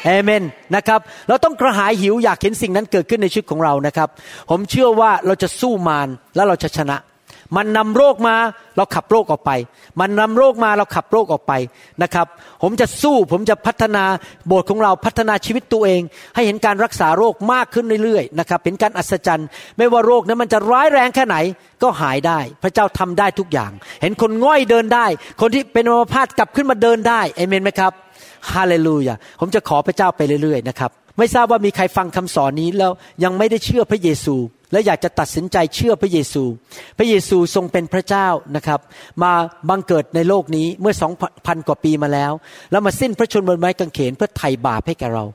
[0.05, 0.43] เอเมน
[0.75, 4.09] นะครับ เราต้องกระหายหิวอยากเห็นสิ่งนั้นเกิดขึ้นในชีวิตของเรานะครับ
[4.49, 6.97] ผมเชื่อว่าเราจะสู้มารแล้วเราจะชนะ
[7.57, 8.35] มันนำโรคมา
[8.77, 9.51] เราขับโรคออกไป
[9.99, 11.53] มันนำโรคมาเราขับโรคออกไป
[12.03, 12.27] นะครับ
[12.61, 14.03] ผมจะสู้ผมจะพัฒนา
[14.47, 16.01] โบสถ์ของเราพัฒนาชีวิตตัวเอง
[16.35, 19.47] ให้เห็นการรักษาโรคมากขึ้นเรื่อยๆนะครับเห็นการอัศจรรย์
[19.77, 21.37] ไม่ว่าโรคนั้นมันจะร้ายแรงแค่ไหน
[21.83, 23.71] ก็หายได้ พระเจ้าทำได้ทุกอย่าง
[24.01, 25.05] เห็นคนง่อยเดินได้
[25.41, 27.91] คนที่เป็นอัมพาตกลับขึ้นมาเดินได้เอเมนไหมครับ
[28.51, 30.91] ฮาเลลูยาผมจะขอพระเจ้าไปเรื่อยๆนะครับ
[31.21, 32.91] ไม่ทราบว่ามีใครฟังคำสอนนี้แล้ว
[33.23, 34.35] ยังไม่ได้เชื่อพระเยซู
[34.71, 36.43] และอยากจะตัดสินใจเชื่อพระเยซู
[36.97, 38.79] พระเยซูทรงเป็นพระเจ้านะครับ
[39.23, 39.31] มา
[39.69, 41.13] บังเกิดในโลกนี้เมื่อสอง
[41.47, 42.31] พันกว่าปีมาแล้ว
[42.71, 45.25] แล้วมาสิ้นพระชนม์บนไม้กางเขนเพื่อไถ่บาปให้แก่เรา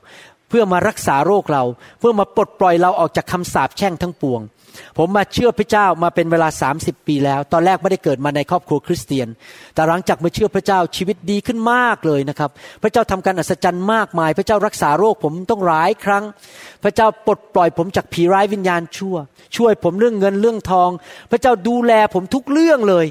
[0.49, 1.63] เพื่อมารักษาโรคเรา
[1.99, 4.41] เพื่อมาปลดปล่อยเราออกจากคำสาปแช่งทั้งปวง
[4.97, 6.47] ผมมาเชื่อพระเจ้ามาเป็นเวลา
[6.77, 9.27] 30 ปีแล้ว ตอนแรกไม่ได้เกิดมาในครอบครัวคริสเตียน
[9.73, 12.49] แต่หลังจากมาเชื่อพระเจ้าชีวิตดีขึ้นมากเลยนะครับ
[12.83, 16.23] พระเจ้าทำการอัศจรรย์มากมาย พระเจ้ารักษาโรคผมต้องหลายครั้ง
[16.83, 19.15] พระเจ้าปลดปล่อยผมจากผีร้ายวิญญาณชั่ว
[19.55, 20.89] ช่วยผมเรื่องเงินเรื่องทอง
[21.31, 23.05] พระเจ้าดูแลผมทุกเรื่องเลย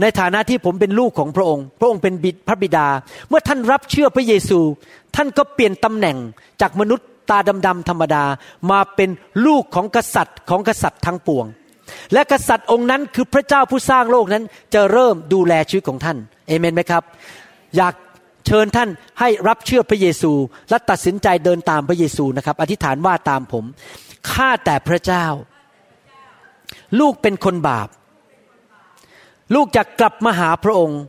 [0.00, 2.88] ในฐานะที่ผมเป็นลูกของพระองค์ พระองค์เป็นบิดพระบิดา
[3.28, 4.60] เมื่อท่านรับเชื่อพระเยซู
[5.16, 6.16] ท่านก็เปลี่ยนตำแหน่ง
[6.60, 8.24] จากมนุษย์ ตาดำๆธรรมดา
[8.70, 9.10] มาเป็น
[9.46, 11.46] ลูกของกษัตริย์ของกษัตริย์ทั้งปวง
[12.12, 14.44] และกษัตริย์องค์นั้นคือพระเจ้าผู้สร้างโลกนั้น
[14.74, 16.18] จะเริ่มดูแลชีวิตของท่าน
[16.48, 17.02] เอเมนไหมครับ
[17.76, 17.94] อยาก
[18.46, 18.88] เชิญท่าน
[19.20, 20.32] ให้รับเชื่อพระเยซู
[20.70, 23.64] และตัดสินใจเดินตามพระเยซูนะครับ อธิษฐานว่าตามผม
[24.30, 25.26] ข้าแต่พระเจ้า
[27.00, 27.88] ลูกเป็นคนบาป
[29.54, 31.00] ลูกจะกลับมาหาพระองค์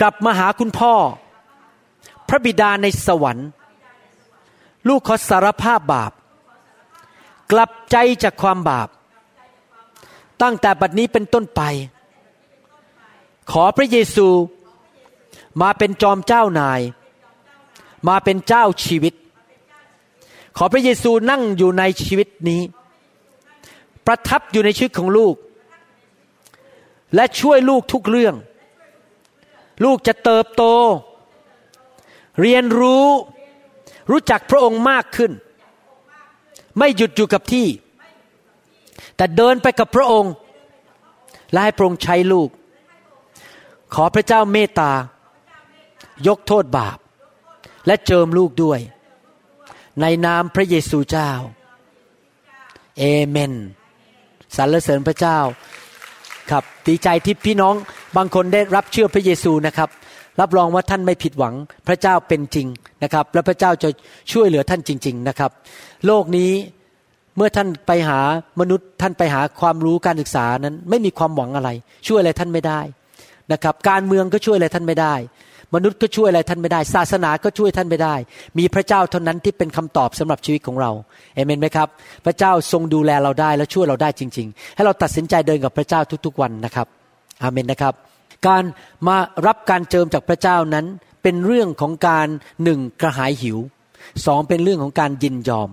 [0.00, 0.94] กลับมาหาคุณพ่อ
[2.28, 3.48] พระบิดาในสวรรค์
[4.88, 6.12] ลูกขอสารภาพบาป
[7.52, 8.88] กลับใจจากความบาป
[10.42, 11.62] ตั้งแต่บัดนี้เป็นต้นไป
[13.50, 14.28] ขอพระเยซู
[15.60, 16.80] มาเป็นจอมเจ้านาย
[18.08, 19.14] มาเป็นเจ้าชีวิต
[20.56, 22.62] ขอพระเยซูนั่งอยู่ในชีวิตนี้
[24.06, 25.34] ประทับอยู่ในชีวิตของลูก
[27.14, 28.34] และช่วยลูกทุกเรื่อง
[29.84, 30.64] ลูกจะเติบโต
[32.40, 33.06] เรียนรู้
[34.10, 35.32] รู้จักพระองค์มากขึ้น
[36.78, 37.66] ไม่หยุดอยู่กับที่
[39.16, 40.32] แต่เดินไปกับพระองค์
[41.52, 42.48] และให้พระองค์ใช้ลูก
[43.94, 44.92] ขอพระเจ้าเมตตา
[46.26, 46.98] ยกโทษบาป
[47.86, 48.80] และเจิมลูกด้วย
[50.00, 51.30] ในนามพระเยซูเจ้า
[52.98, 53.52] เอเมน
[54.56, 55.38] สรรเสริญพระเจ้า
[56.50, 57.74] ครับดีใจที่พี่น้อง
[58.16, 59.88] บางคนได้รับเชื่อพระเยซูนะครับ
[60.40, 61.54] รับรองว่าท่านไม่ผิดหวัง
[61.86, 62.66] พระเจ้าเป็นจริง
[63.02, 63.88] นะครับ และพระเจ้าจะ
[64.32, 65.50] ช่วยเหลือท่านจริง ๆนะครับ
[66.06, 66.50] โลกนี้
[67.36, 68.18] เมื่อท่านไปหา
[68.60, 71.70] มนุษย์ท่านไปหาความรู้การศึกษานั้น ไม่มีความหวังอะไร
[72.06, 72.80] ช่วยอะไรท่านไม่ได้
[73.52, 75.14] นะครับ การเมืองก็ช่วยอะไรท่านไม่ได้
[75.74, 78.14] มนุษย์ก็ช่วยอะไรท่านไม่ได้ ศาสนาก็ช่วยท่านไม่ได้
[78.58, 80.90] มีพระเจ้าเท่านั้นที่เป็นคำตอบสำหรับชีวิตของเรา
[81.34, 81.88] เอเมนไหมครับ
[82.24, 86.86] พระเจ้าทรงดูแลเราได้และช่วยเราได้จริง ๆ ให้เราตัดสินใจเดินกับพระเจ้าทุกๆวันนะครับ
[87.42, 87.94] อาเมนนะครับ
[88.46, 88.62] การ
[89.08, 89.16] มา
[89.46, 90.86] รับการเจิมจากพระเจ้านั้น
[91.22, 92.28] เป็นเรื่องของการ
[92.64, 93.58] หนึ่งกระหายหิว
[94.26, 95.70] สองเป็นเรื่องของการยินยอม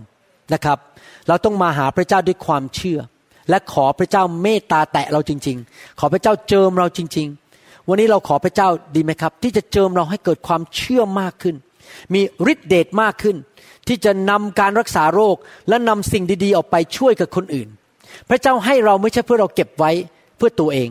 [0.54, 0.78] นะครับ
[1.28, 3.00] เราต้องมาหาพระเจ้าด้วยความเชื่อ
[3.50, 11.56] และขอพระเจ้าเมตตาแตะเราจริง ๆ ขอพระเจ้าเจิมเราจริง ๆ วันนี้เราขอพระเจ้าดีไหมครับ ที่จะเจิมเราให้เกิดความเชื่อมากขึ้น
[12.14, 13.36] มีฤทธิเดชมากขึ้น
[13.88, 15.36] ที่จะนำการรักษาโรค
[15.70, 17.70] และนำสิ่งดีๆ ออกไปช่วยกับคนอื่น
[18.30, 19.92] พระเจ้าให้เราไม่ใช่เพื่อเราเก็บไว้
[20.38, 20.90] เพื่อตัวเอง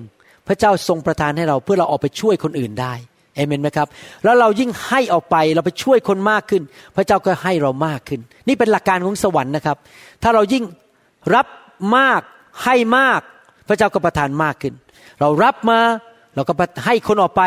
[0.49, 2.95] พระเจ้าทรงประทานให้เราเพื่อเราออกไปช่วยคนอื่นได้
[3.35, 3.89] เอเมนไหมครับ
[4.25, 6.63] แล้วเรายิ่งให้ออกไปเราไปช่วยคนมากขึ้น
[6.97, 9.77] พระเจ้าก็ให้เรามากขึ้น นี่เป็นหลักการของสวรรค์นะครับ
[10.23, 10.65] ถ้าเรายิ่ง
[11.35, 11.47] รับ
[11.97, 12.21] มาก
[12.65, 13.21] ให้มาก
[13.69, 14.75] พระเจ้าก็ประทานมากขึ้น
[15.21, 15.81] เรารับมา
[16.35, 16.53] เราก็
[16.87, 17.43] ให้คนออกไป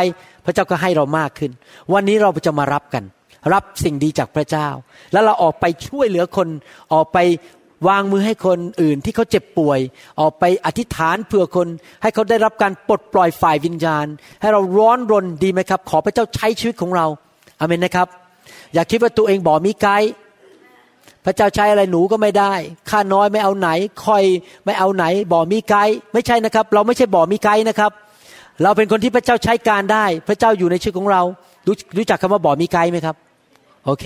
[0.46, 1.52] พระเจ้าก็ให้เรามากขึ้น
[1.94, 3.04] วันนี้เราจะมารับกัน
[3.54, 4.68] รับสิ่งดีจากพระเจ้า
[5.12, 6.48] แล้วเราออกไปช่วยเหลือคน
[6.94, 7.18] ออกไป
[7.88, 9.80] วางมือให้คนอื่นที่เขาเจ็บป่วย
[10.20, 11.68] ออกไปอธิษฐานเพื่อคน
[12.02, 14.06] ให้เขาได้รับการปลดปล่อยฝ่ายวิญญาณ
[14.42, 17.06] ให้เราร้อนรนดีไหมครับ ขอพระเจ้าใช้ชีวิตของเรา
[17.60, 18.08] อเมนนะครับ
[18.74, 20.12] อย่าคิดว่าตัวเองบ่มีไกด์
[21.26, 22.54] พระเจ้าใช้อะไรหนูก็ไม่ได้
[22.90, 23.70] ข้าน้อยไม่เอาไหน
[24.06, 24.24] คอย
[24.66, 27.92] ไม่เอาไหน บ่มีไกด์ไม่ใช่นะครับ เราไม่ใช่บ่มีไกด์นะครับ
[28.64, 31.22] เราเป็นคนที่พระเจ้าใช้การได้ พระเจ้าอยู่ในชีวิตของเรา
[31.68, 33.16] รู้รู้จักคำว่าบ่มีไกด์ไหมครับ
[33.86, 34.06] โอเค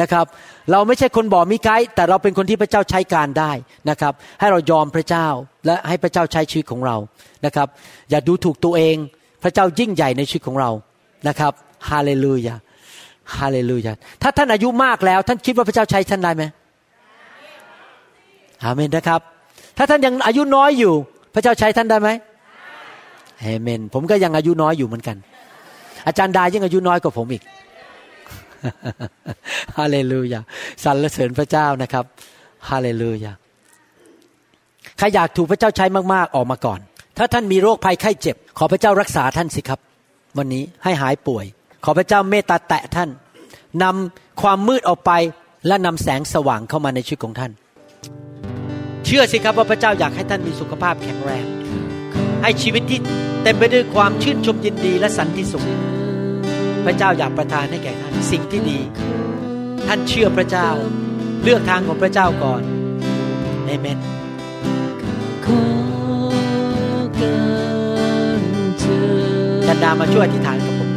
[0.00, 0.24] นะครับ
[0.70, 3.52] เราไม่ใช่คนบ่มีไกด์แต่เราเป็นคนที่พระเจ้าใช้การได้
[3.90, 5.26] นะครับ ให้เรายอมพระเจ้า
[5.66, 6.96] และให้พระเจ้าใช้ชีวิตของเรา
[7.46, 7.68] นะครับ
[8.10, 8.96] อย่าดูถูกตัวเอง
[9.42, 10.70] พระเจ้ายิ่งใหญ่ในชีวิตของเรา
[11.28, 11.52] นะครับ
[11.90, 12.54] ฮาเลลูยา
[13.36, 13.92] ฮาเลลูยา
[14.22, 16.44] ถ้าท่านอายุมากแล้ว ท่านคิดว่าพระเจ้าใช้ท่านได้ไหม
[18.64, 19.20] อาเมนนะครับ
[19.76, 20.94] ถ้าท่านยังอายุน้อยอยู่
[21.34, 22.08] พระเจ้าใช้ท่านได้ไหม
[23.40, 25.16] เอเมน ผมก็ยังอายุน้อยอยู่เหมือนกัน
[26.06, 27.42] อาจารย์ดายังอายุน้อยกว่าผมอีก
[29.78, 30.40] ฮาเลลูยา
[30.84, 32.04] สรรเสริญพระเจ้านะครับ
[32.68, 33.32] ฮาเลลูยา
[34.98, 36.80] ใครอยากถูกพระเจ้าใช้มากๆออกมาก่อน
[37.18, 39.80] ถ้าท่านมีโรคภัยไข้เจ็บ ขอพระเจ้ารักษาท่านสิครับ
[40.38, 41.44] วันนี้ให้หายป่วย
[41.84, 43.08] ขอพระเจ้าเมตตาแตะท่าน
[43.82, 45.12] นำความมืดออกไป
[45.66, 47.52] และนำแสงสว่างเข้ามาในชีวิตของท่าน
[49.04, 51.46] เชื่อสิครับว่าพระเจ้าอยากให้ท่านมีสุขภาพแข็งแรง
[52.42, 53.00] ให้ชีวิตที่
[53.42, 55.64] เต็มไปด้วยความชื่นชมยินดีและสันติสุข
[56.84, 58.78] พระเจ้าอยากประทานให้แก่ท่านสิ่งที่ดี
[59.86, 60.68] ท่านเชื่อพระเจ้า
[61.42, 62.62] เลือกทางของพระเจ้าก่อน
[63.66, 63.98] เอเมน
[69.66, 70.90] จันดามาช่วยอธิษฐานกับผม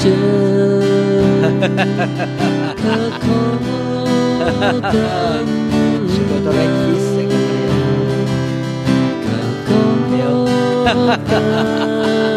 [0.00, 0.18] เจอ
[4.48, 5.44] การ
[6.12, 7.64] ชิโกโตเรคิสเซกันเรีย
[9.24, 9.82] ข้าขอ
[11.30, 11.40] กา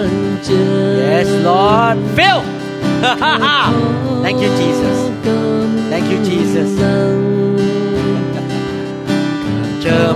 [0.07, 0.09] ร
[0.43, 0.70] เจอ
[1.03, 2.39] Yes Lord fill
[4.24, 4.99] Thank you Jesus
[5.91, 6.72] Thank you Jesus
[9.82, 10.01] เจิ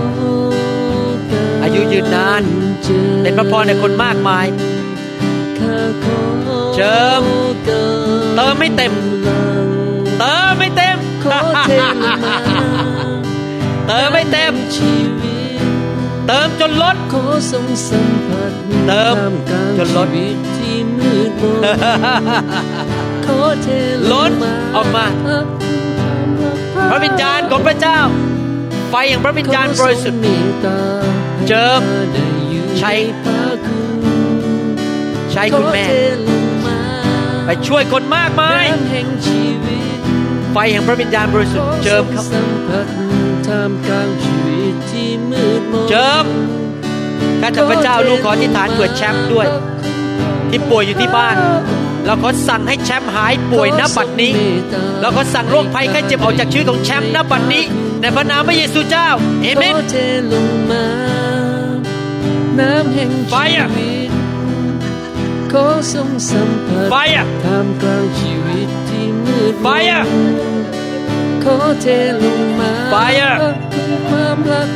[1.62, 2.42] อายุยืนนาน
[3.22, 4.46] เป็นพระพรในคนมากมาย
[6.74, 7.22] เจิม
[7.64, 8.92] เติมไม่เต็ม
[11.66, 12.14] เทลงมา
[13.86, 15.60] เติมไม่เต็มชีวิต
[16.26, 18.52] เติมจนล้นขอทรงสัมผัส
[18.86, 21.62] เติมท่ากลางจนล้นชีวิตที่มืดมน
[23.24, 23.68] ขอเท
[24.12, 24.32] ล้น
[24.76, 25.06] ออกมา
[26.90, 27.98] พระวิญญาณของพระเจ้า
[28.90, 30.22] ไฟแห่งพระวิญญาณบริสุทธิ์
[31.48, 31.80] เจิม
[32.78, 32.92] ใช้
[35.32, 35.84] ใช้คุณแม่
[37.46, 38.64] ไปช่วยคนมากมาย
[40.56, 42.86] น้ำแห่งชีวิตไฟแห่งพระวิญญาณบริสุทธิ์เจิมเขาสัมผัส
[43.46, 46.24] ท่ามกลางชีวิตที่มืดมนเจิม
[47.40, 49.46] ข้าแต่พระเจ้าลูกขออธิษฐานเผื่อแชมป์ด้วย
[50.50, 51.36] ที่ป่วยอยู่ที่บ้าน
[52.04, 54.32] เราขอสั่งให้แชมป์หายป่วยณบัดนี้
[55.00, 57.64] เราขอสั่งโรคภัยไข้เจ็บออกจากชีวิตของแชมป์ณบัดนี้
[58.00, 59.08] ในพระนามพระเยซูเจ้า
[59.42, 59.96] เอเมนขอเท
[60.32, 60.84] ลงมา
[62.58, 64.10] น้ำแห่งไฟชีอะวิต
[65.52, 70.02] ขอทรงสัมผัสไฟอะท่ามกลางชีวิตที่มืดมนไฟอะ
[71.48, 71.86] ขอเท
[72.24, 74.68] ลงมาไฟอะคุณความรัก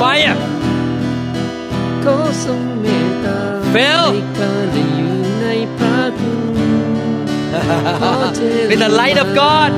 [0.00, 0.36] ไฟอะ
[2.04, 3.38] ขอทรงเมตตา
[3.74, 5.46] Phil ให้ข้าได้อยู่ใน
[5.76, 6.54] พระคุณ
[8.70, 9.70] with the light of God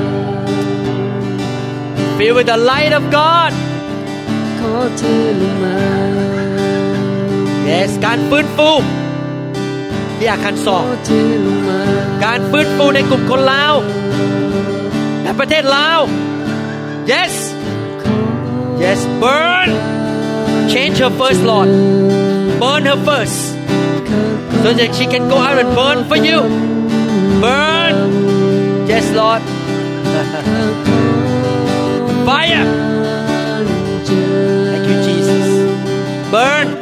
[2.17, 3.51] filled with the light of God
[4.59, 5.03] ขอเท
[5.41, 5.77] ลงมา
[7.69, 8.71] yes การฟื้นฟู
[10.17, 11.11] ที่อาคารสขอองเท
[11.45, 11.79] ลงมา
[12.25, 13.75] การฟื้นฟูในกลุ่มคนลาว
[14.41, 14.42] ใน
[15.40, 16.00] ประเทศลาว
[17.12, 17.32] yes
[18.82, 19.70] yes burn
[20.72, 21.70] change her first Lord
[22.62, 23.40] burn her first
[24.62, 26.38] so that she can go out and burn for you
[27.44, 27.96] burn
[28.92, 29.42] yes Lord
[32.28, 32.66] fire
[34.68, 35.46] thank you Jesus
[36.34, 36.68] burn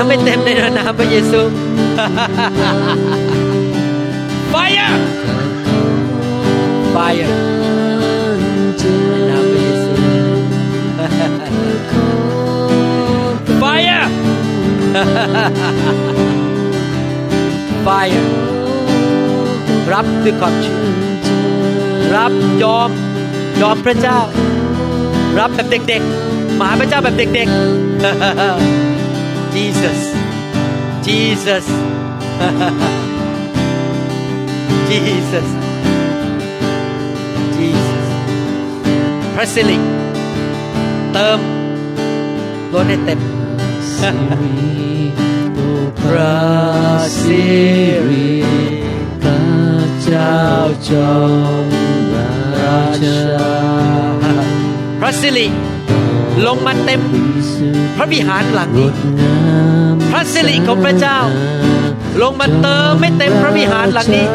[0.00, 1.40] มไม่เต็มในพระนามพระเยซู
[4.52, 4.92] fire
[6.94, 7.39] fire
[17.86, 18.24] fire
[19.92, 20.80] รับด้วยความเชื่อ
[22.14, 22.90] รับยอม
[23.60, 24.18] ยอมพระเจ้า
[25.38, 27.50] รับแบบเด็กๆ มาหาพระเจ้าแบบเด็กๆ
[29.54, 30.00] Jesus
[31.06, 31.66] Jesus
[34.90, 35.48] Jesus
[37.56, 38.06] Jesus
[39.34, 39.78] พระสิริ
[41.12, 41.38] เติม
[42.72, 43.20] ล้นให้เต็ม
[44.00, 44.02] พ
[46.14, 46.38] ระ
[47.22, 47.44] สิ
[48.08, 48.34] ริ
[49.22, 49.40] พระ
[50.02, 50.38] เจ้า
[50.88, 51.14] จอ
[51.62, 51.66] ม
[52.56, 53.52] ราชา
[55.00, 55.46] พระสิริ
[56.46, 57.02] ลงมาเต็ม
[57.96, 58.90] พระวิหารหลังนี้
[60.10, 61.18] พระสิริของพระเจ้า
[62.22, 64.26] ลงมาเติมไม่เต็มพระวิหารหลังนี้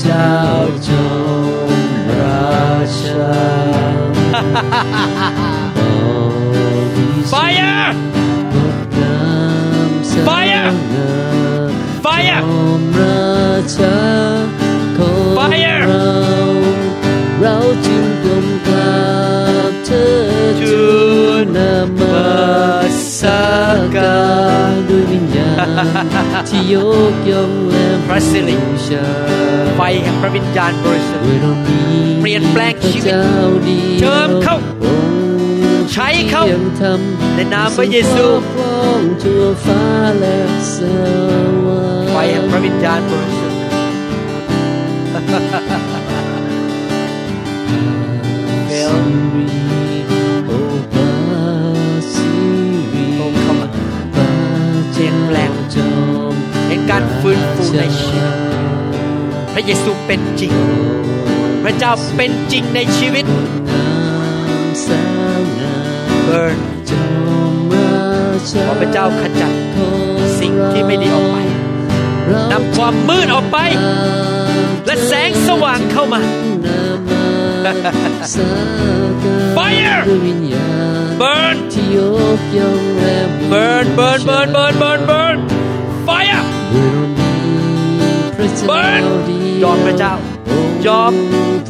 [0.00, 0.38] เจ้า
[0.88, 1.08] จอ
[1.68, 1.80] ม
[2.20, 2.68] รา
[3.00, 3.34] ชา
[7.32, 7.88] Fire
[10.26, 10.68] Fire
[11.96, 12.06] Fire ไฟ
[15.38, 16.44] Fire เรา
[17.40, 17.56] เรา
[17.86, 18.04] จึง
[25.74, 26.76] ทูลนามมาสการด้วยวิญญาณที่ย
[27.12, 29.04] กย่องและพระสิริบูชา
[29.76, 33.26] ไฟแห่งพระวิญญาณบริสุทธิ์ด้วยเรานี้เปลี่ยนแปลงชีวิตพระเจ้า
[33.68, 39.82] ดีเจิมเข้าองค์ใช้เข้าที่ยังทำในนามพระเยซูครอบครองทั่วฟ้า
[40.18, 40.38] และ
[40.74, 40.76] ส
[41.64, 43.60] วรรค์ไฟแห่งพระวิญญาณบริสุทธิ์
[55.36, 58.34] ริโอพระสิริโอ้เข้ามาพระการฟื้นฟูในชีวิต
[59.52, 60.52] พระเยซูเป็นจริง
[61.64, 63.24] พระเจ้าเป็นจริงในชีวิต
[66.28, 66.56] burn
[68.66, 69.52] ขอพระเจ้าขจัด
[70.40, 71.36] สิ่งที่ไม่ดีออกไป
[72.52, 73.58] นำความมืดออกไป
[74.86, 76.20] และแสงสว่างเข้ามา
[79.56, 80.02] Fire
[81.20, 81.98] burn ที่ย
[82.38, 85.36] กย่องและบู burn burn burn burn burn burn
[86.06, 86.44] fire
[88.36, 90.14] พระเจ้า burn เดีวยอมพระเจ้า
[90.86, 91.12] ยอม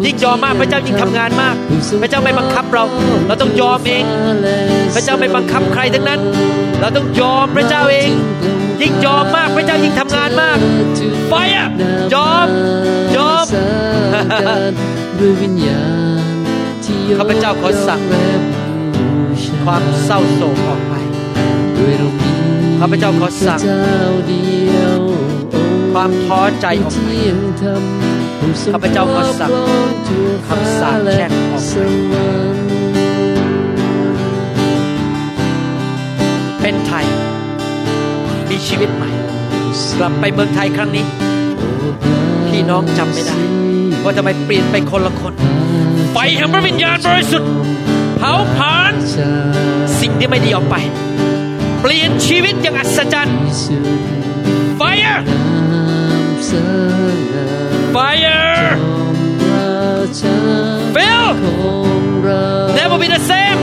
[0.04, 1.54] ยิ่งยอมมากพระเจ้ายิ่งทำงานมาก
[2.02, 2.84] พระเจ้าไม่บังคับเรา
[3.26, 4.04] เราต้องยอมเอง
[4.94, 6.20] พระเจ้าไม่บังคับใครทั้งนั้น
[6.80, 8.10] เราต้องยอมพระเจ้าเอง
[8.82, 10.58] ยิ่งยอมมากพระเจ้ายิ่งทำงานมาก
[11.30, 11.68] Fire
[12.14, 12.48] ยอม
[13.16, 13.46] ยอม
[15.18, 15.82] ด้วยวิญญา
[16.18, 16.22] ณ
[16.84, 18.63] ที่ยกข้าพเจ้าขอสั่งและบูช
[19.64, 20.94] ความเศร้าโศกออกไป
[21.78, 22.30] ด้วยเรามี
[22.78, 25.00] ข้าพเจ้าขอสั่งพระเจ้าเดียว
[25.54, 27.82] องค์ความท้อใจออกไปเที่ยงธรรม
[28.40, 32.64] ผู้ทรงข้าพเจ้าขอสั่งครอบครองทั่วคำสาปแช่งออกไปสวรรค์
[36.60, 37.06] เป็นไทย
[38.50, 39.10] มีชีวิตใหม่
[39.98, 41.04] กลับไปเมืองไทยครั้งนี้
[42.48, 43.38] พี่น้องจำไม่ได้
[44.04, 45.34] ว่าทำไมเปลี่ยนไปคนละคน
[46.12, 47.50] ไฟแห่งพระวิญญาณบริสุทธิ์
[48.16, 48.73] เผาผลาญ
[50.00, 50.74] สิ่งที่ไม่ดีออกไป
[51.80, 53.38] เปลี่ยนชีวิตอย่างอัศจรรย์
[54.80, 55.20] Fire
[57.94, 58.76] Fire
[60.94, 61.26] Fill
[62.78, 63.58] Never be the same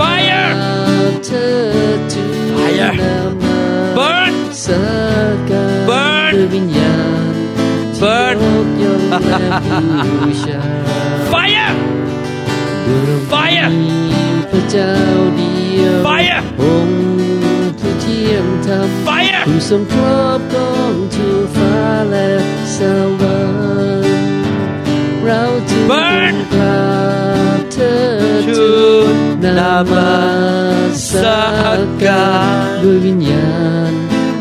[0.00, 0.50] Fire
[2.56, 2.94] Fire
[3.96, 4.32] Burn
[5.88, 6.34] Burn
[8.00, 8.38] Burn
[10.42, 10.89] Fire
[13.32, 13.70] Fire
[14.50, 14.94] พระเจ้า
[15.36, 17.00] เดียว Fire องค์
[17.78, 21.76] ผู้เที่ยงธรรม Fire ผู้ทรงครอบครองทั่วฟ้า
[22.10, 22.30] และ
[22.76, 22.78] ส
[23.20, 23.38] วร
[24.02, 24.20] รค์
[25.24, 26.82] เราจึง Burn กรา
[27.58, 27.98] บเธอ
[28.46, 28.72] ทูทู
[29.12, 30.12] ลนนานามามา
[30.94, 31.42] สสกา
[32.04, 33.52] การด้วยวิญญา
[33.90, 33.92] ณ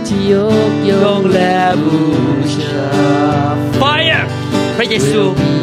[0.07, 0.33] ที่ย
[0.69, 1.99] กย่ยองงและบู
[2.55, 2.87] ชา
[3.81, 4.23] Fire
[4.75, 5.58] พระเยซูขอ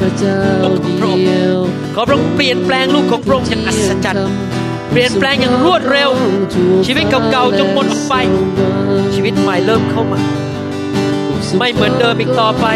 [0.00, 1.58] พระองค์แตะพระเจ้าอกขอพระองค์เดียว
[1.94, 4.26] ขอพระองค์เปลี่ยนแปลงลูกของพระองค์อย่างอัศจรรย์
[4.90, 6.10] เปลี่ยนแปลงอย่างรวดเร็ว
[6.86, 8.14] ชีวิตเก่าๆจงหมดออกไป
[9.14, 10.20] ชีวิตใหม่เริ่มเข้ามา
[11.58, 12.66] ไม่เหมือนเดิมอีกต่อไป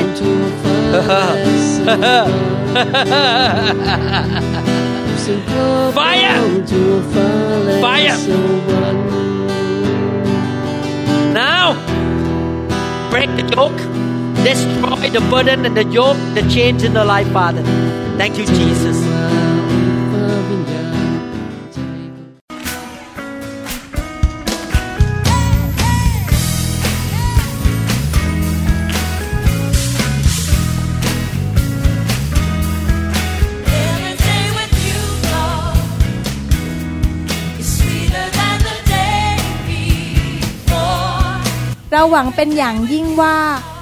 [5.97, 6.39] Fire
[7.83, 8.19] Fire
[11.39, 11.67] Now
[13.11, 13.81] break the yoke
[14.45, 17.63] destroy the burden and the yoke the chains in their life Father
[18.19, 18.99] Thank you Jesus
[41.97, 43.37] เราหวังเป็นอย่างยิ่งว่า